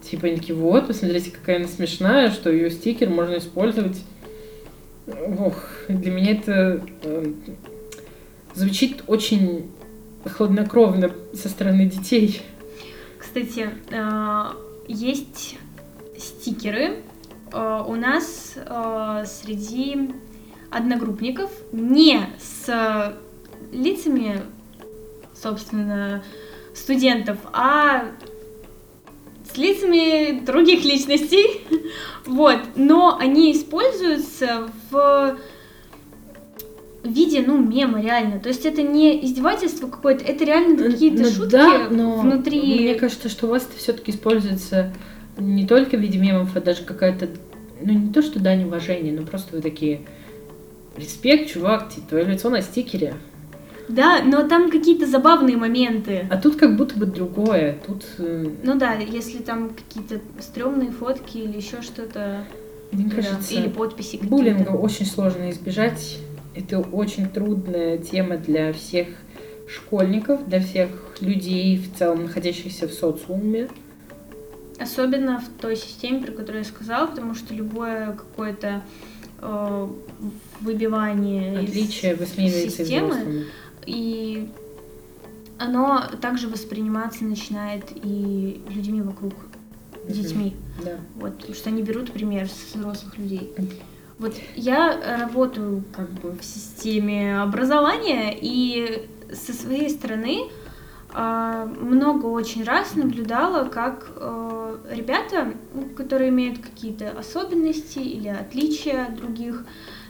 Типа 0.09 0.29
вот, 0.51 0.87
посмотрите, 0.87 1.31
какая 1.33 1.57
она 1.57 1.68
смешная, 1.68 2.31
что 2.31 2.51
ее 2.51 2.70
стикер 2.70 3.09
можно 3.09 3.38
использовать. 3.38 3.98
Ох, 5.07 5.57
для 5.88 6.12
меня 6.12 6.33
это 6.33 6.85
э, 7.03 7.33
звучит 8.55 9.03
очень 9.07 9.71
хладнокровно 10.25 11.11
со 11.35 11.49
стороны 11.49 11.87
детей. 11.87 12.43
Кстати, 13.19 13.71
а, 13.93 14.55
есть 14.87 15.59
стикеры 16.19 17.03
а, 17.53 17.83
у 17.83 17.95
нас 17.95 18.55
а, 18.67 19.25
среди 19.25 20.11
одногруппников 20.71 21.51
не 21.73 22.21
с 22.38 23.15
лицами, 23.73 24.41
собственно, 25.35 26.23
студентов, 26.75 27.38
а 27.53 28.07
с 29.53 29.57
лицами 29.57 30.41
других 30.45 30.85
личностей. 30.85 31.61
Вот. 32.27 32.59
Но 32.77 33.17
они 33.19 33.53
используются 33.53 34.69
в 34.91 35.37
виде, 37.05 37.43
ну, 37.45 37.59
мема, 37.59 38.01
реально. 38.01 38.38
То 38.38 38.49
есть 38.49 38.65
это 38.65 38.83
не 38.83 39.25
издевательство 39.25 39.88
какое-то, 39.88 40.25
это 40.25 40.45
реально 40.45 40.77
какие-то 40.91 41.25
Ну 41.25 41.31
шутки 41.31 41.51
да, 41.51 41.88
но 41.91 42.21
внутри. 42.21 42.61
Мне 42.61 42.95
кажется, 42.95 43.29
что 43.29 43.47
у 43.47 43.51
вас 43.51 43.65
это 43.65 43.77
все-таки 43.77 44.12
используется 44.12 44.93
не 45.37 45.67
только 45.67 45.97
в 45.97 46.01
виде 46.01 46.19
мемов, 46.19 46.55
а 46.55 46.61
даже 46.61 46.85
какая-то, 46.85 47.29
ну 47.83 47.93
не 47.93 48.12
то 48.12 48.23
что 48.23 48.38
дань 48.38 48.65
уважения, 48.65 49.12
но 49.12 49.27
просто 49.27 49.57
вы 49.57 49.62
такие, 49.62 50.03
респект, 50.97 51.51
чувак, 51.51 51.91
ти- 51.93 52.03
твое 52.03 52.25
лицо 52.25 52.51
на 52.51 52.62
стикере. 52.62 53.15
Да, 53.93 54.23
но 54.25 54.49
там 54.49 54.71
какие-то 54.71 55.07
забавные 55.07 55.57
моменты. 55.57 56.27
А 56.31 56.39
тут 56.39 56.57
как 56.57 56.77
будто 56.77 56.99
бы 56.99 57.05
другое. 57.07 57.79
Тут, 57.87 58.05
э, 58.19 58.47
Ну 58.63 58.79
да, 58.79 58.95
если 58.95 59.39
там 59.39 59.71
какие-то 59.71 60.21
стрёмные 60.41 60.91
фотки 60.91 61.37
или 61.39 61.57
еще 61.59 61.83
что-то. 61.83 62.45
Мне 62.91 63.05
Да, 63.05 63.17
кажется, 63.17 63.55
Или 63.55 63.69
подписи 63.69 64.13
какие-то. 64.17 64.35
буллинга 64.35 64.71
очень 64.71 65.05
сложно 65.07 65.51
избежать. 65.51 66.19
Это 66.55 66.81
очень 66.81 67.29
трудная 67.29 67.99
тема 67.99 68.37
для 68.39 68.73
всех 68.73 69.09
школьников, 69.69 70.47
для 70.49 70.61
всех 70.61 70.89
людей 71.21 71.77
в 71.79 71.97
целом, 71.99 72.25
находящихся 72.25 72.89
в 72.89 72.93
социуме. 72.93 73.69
Особенно 74.79 75.39
в 75.41 75.61
той 75.61 75.77
системе, 75.77 76.21
про 76.23 76.33
которую 76.33 76.65
я 76.65 76.69
сказала, 76.69 77.07
потому 77.07 77.35
что 77.35 77.55
любое 77.55 78.13
какое-то 78.13 78.83
э, 79.41 79.89
выбивание 80.61 81.63
из 81.63 81.71
Отличие 81.71 82.15
высмеивается 82.15 82.83
и 82.83 82.85
системы. 82.85 83.45
И 83.87 84.49
оно 85.59 86.03
также 86.21 86.49
восприниматься 86.49 87.25
начинает 87.25 87.85
и 87.95 88.61
людьми 88.68 89.03
вокруг, 89.03 89.35
детьми. 90.09 90.57
Да. 90.85 90.99
Вот, 91.16 91.37
потому 91.37 91.55
что 91.55 91.71
они 91.71 91.83
берут 91.83 92.12
пример 92.12 92.49
с 92.49 92.75
взрослых 92.75 93.16
людей. 93.18 93.53
Вот 94.18 94.35
я 94.55 95.18
работаю 95.21 95.85
как 95.95 96.11
бы 96.11 96.33
в 96.33 96.45
системе 96.45 97.40
образования, 97.40 98.37
и 98.40 99.09
со 99.33 99.53
своей 99.53 99.90
стороны 99.90 100.49
а, 101.14 101.66
много 101.66 102.27
очень 102.27 102.64
раз 102.64 102.95
наблюдала, 102.95 103.68
как 103.68 104.11
э, 104.16 104.77
ребята, 104.90 105.53
ну, 105.75 105.88
которые 105.95 106.31
имеют 106.31 106.59
какие-то 106.59 107.11
особенности 107.11 107.99
или 107.99 108.29
отличия 108.29 109.07
от 109.07 109.16
других, 109.16 109.64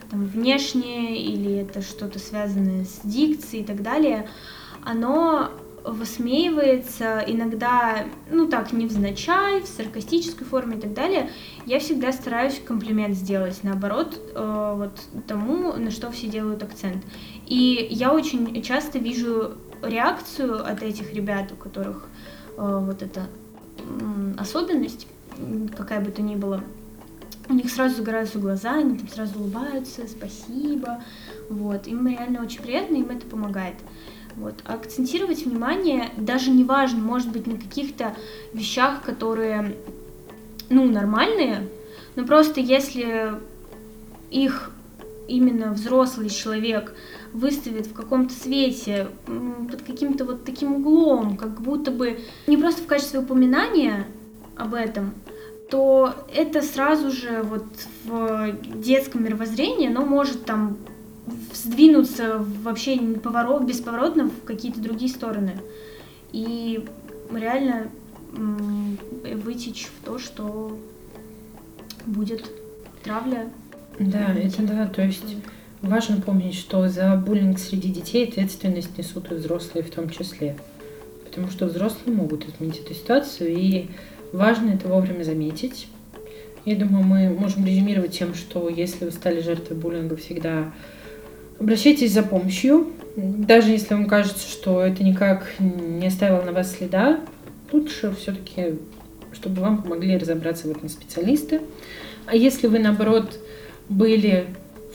там, 0.09 0.25
внешние, 0.25 1.21
или 1.21 1.55
это 1.57 1.81
что-то 1.81 2.19
связанное 2.19 2.85
с 2.85 3.01
дикцией 3.03 3.63
и 3.63 3.65
так 3.65 3.81
далее, 3.81 4.27
оно 4.83 5.51
высмеивается 5.83 7.23
иногда, 7.27 8.05
ну 8.31 8.47
так, 8.47 8.71
невзначай, 8.71 9.61
в 9.61 9.67
саркастической 9.67 10.47
форме 10.47 10.77
и 10.77 10.79
так 10.79 10.93
далее. 10.93 11.29
Я 11.65 11.79
всегда 11.79 12.11
стараюсь 12.13 12.61
комплимент 12.65 13.15
сделать, 13.15 13.59
наоборот, 13.63 14.19
э, 14.33 14.73
вот 14.77 15.25
тому, 15.27 15.73
на 15.73 15.91
что 15.91 16.09
все 16.11 16.27
делают 16.27 16.63
акцент. 16.63 17.03
И 17.45 17.87
я 17.91 18.13
очень 18.13 18.61
часто 18.63 18.97
вижу 18.97 19.55
реакцию 19.81 20.65
от 20.65 20.81
этих 20.81 21.13
ребят, 21.13 21.51
у 21.51 21.55
которых 21.55 22.07
э, 22.57 22.79
вот 22.85 23.01
эта 23.01 23.27
м, 23.79 24.35
особенность, 24.39 25.07
какая 25.75 25.99
бы 25.99 26.11
то 26.11 26.21
ни 26.21 26.35
была, 26.35 26.61
у 27.49 27.53
них 27.53 27.69
сразу 27.69 27.97
загораются 27.97 28.39
глаза, 28.39 28.73
они 28.75 28.97
там 28.97 29.07
сразу 29.07 29.39
улыбаются, 29.39 30.07
спасибо, 30.07 31.03
вот, 31.49 31.87
им 31.87 32.07
реально 32.07 32.43
очень 32.43 32.61
приятно, 32.61 32.95
им 32.95 33.09
это 33.09 33.25
помогает. 33.25 33.75
Вот. 34.35 34.55
Акцентировать 34.65 35.45
внимание, 35.45 36.09
даже 36.17 36.49
не 36.49 36.63
важно, 36.63 36.99
может 36.99 37.31
быть, 37.31 37.45
на 37.45 37.57
каких-то 37.57 38.15
вещах, 38.53 39.03
которые, 39.03 39.75
ну, 40.69 40.85
нормальные, 40.85 41.69
но 42.15 42.25
просто 42.25 42.59
если 42.59 43.33
их 44.31 44.71
именно 45.27 45.71
взрослый 45.71 46.29
человек 46.29 46.95
выставит 47.31 47.87
в 47.87 47.93
каком-то 47.93 48.33
свете, 48.33 49.07
под 49.25 49.81
каким-то 49.83 50.25
вот 50.25 50.43
таким 50.43 50.75
углом, 50.75 51.37
как 51.37 51.61
будто 51.61 51.91
бы 51.91 52.19
не 52.47 52.57
просто 52.57 52.81
в 52.81 52.87
качестве 52.87 53.19
упоминания 53.19 54.05
об 54.55 54.73
этом, 54.73 55.13
то 55.73 56.13
это 56.31 56.61
сразу 56.61 57.09
же 57.09 57.41
вот 57.41 57.65
в 58.05 58.55
детском 58.75 59.23
мировоззрении, 59.23 59.87
оно 59.87 60.05
может 60.05 60.45
там 60.45 60.77
сдвинуться 61.51 62.45
вообще 62.61 62.95
поворот, 62.99 63.63
бесповоротно 63.63 64.29
в 64.29 64.43
какие-то 64.45 64.79
другие 64.79 65.09
стороны. 65.09 65.53
И 66.31 66.85
реально 67.33 67.87
вытечь 68.33 69.87
в 69.87 70.05
то, 70.05 70.19
что 70.19 70.77
будет 72.05 72.47
травля. 73.03 73.49
Да, 73.97 74.31
это 74.31 74.61
да, 74.61 74.85
то 74.85 75.01
есть 75.01 75.37
важно 75.81 76.21
помнить, 76.21 76.53
что 76.53 76.87
за 76.87 77.15
буллинг 77.15 77.57
среди 77.57 77.89
детей 77.89 78.27
ответственность 78.27 78.95
несут 78.95 79.31
и 79.31 79.33
взрослые 79.33 79.83
в 79.83 79.89
том 79.89 80.07
числе. 80.11 80.55
Потому 81.25 81.49
что 81.49 81.65
взрослые 81.65 82.15
могут 82.15 82.47
изменить 82.47 82.77
эту 82.77 82.93
ситуацию, 82.93 83.55
и 83.57 83.87
важно 84.33 84.71
это 84.71 84.87
вовремя 84.89 85.23
заметить. 85.23 85.87
Я 86.65 86.75
думаю, 86.75 87.03
мы 87.03 87.29
можем 87.29 87.65
резюмировать 87.65 88.17
тем, 88.17 88.33
что 88.35 88.67
если 88.69 89.05
вы 89.05 89.11
стали 89.11 89.41
жертвой 89.41 89.77
буллинга, 89.77 90.15
всегда 90.15 90.71
обращайтесь 91.59 92.11
за 92.13 92.23
помощью. 92.23 92.87
Даже 93.15 93.69
если 93.71 93.93
вам 93.93 94.07
кажется, 94.07 94.47
что 94.49 94.81
это 94.81 95.03
никак 95.03 95.47
не 95.59 96.07
оставило 96.07 96.41
на 96.41 96.51
вас 96.51 96.75
следа, 96.75 97.19
лучше 97.71 98.15
все-таки, 98.19 98.75
чтобы 99.33 99.61
вам 99.61 99.83
помогли 99.83 100.17
разобраться 100.17 100.67
в 100.67 100.71
этом 100.71 100.89
специалисты. 100.89 101.61
А 102.25 102.35
если 102.35 102.67
вы, 102.67 102.79
наоборот, 102.79 103.37
были 103.89 104.47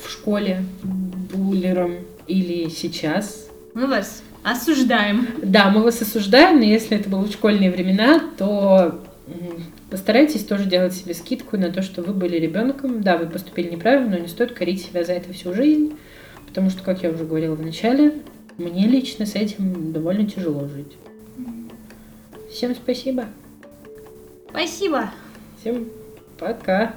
в 0.02 0.10
школе 0.10 0.64
буллером 0.82 1.96
или 2.26 2.68
сейчас, 2.70 3.48
Мы 3.74 3.86
вас 3.86 4.22
осуждаем. 4.42 5.26
да, 5.42 5.70
мы 5.70 5.82
вас 5.82 6.00
осуждаем, 6.00 6.58
но 6.58 6.64
если 6.64 6.96
это 6.98 7.10
было 7.10 7.22
в 7.24 7.30
школьные 7.32 7.70
времена, 7.70 8.20
то 8.38 9.00
постарайтесь 9.90 10.44
тоже 10.44 10.66
делать 10.66 10.94
себе 10.94 11.14
скидку 11.14 11.56
на 11.56 11.70
то, 11.70 11.82
что 11.82 12.02
вы 12.02 12.12
были 12.12 12.36
ребенком. 12.36 13.02
Да, 13.02 13.16
вы 13.16 13.26
поступили 13.26 13.70
неправильно, 13.70 14.10
но 14.10 14.18
не 14.18 14.28
стоит 14.28 14.52
корить 14.52 14.82
себя 14.82 15.04
за 15.04 15.12
это 15.12 15.32
всю 15.32 15.54
жизнь, 15.54 15.96
потому 16.46 16.70
что, 16.70 16.82
как 16.82 17.02
я 17.02 17.10
уже 17.10 17.24
говорила 17.24 17.54
в 17.54 17.62
начале, 17.62 18.14
мне 18.56 18.86
лично 18.86 19.26
с 19.26 19.34
этим 19.34 19.92
довольно 19.92 20.28
тяжело 20.28 20.66
жить. 20.68 20.96
Всем 22.50 22.74
спасибо. 22.74 23.26
Спасибо. 24.50 25.10
Всем 25.60 25.88
пока. 26.38 26.94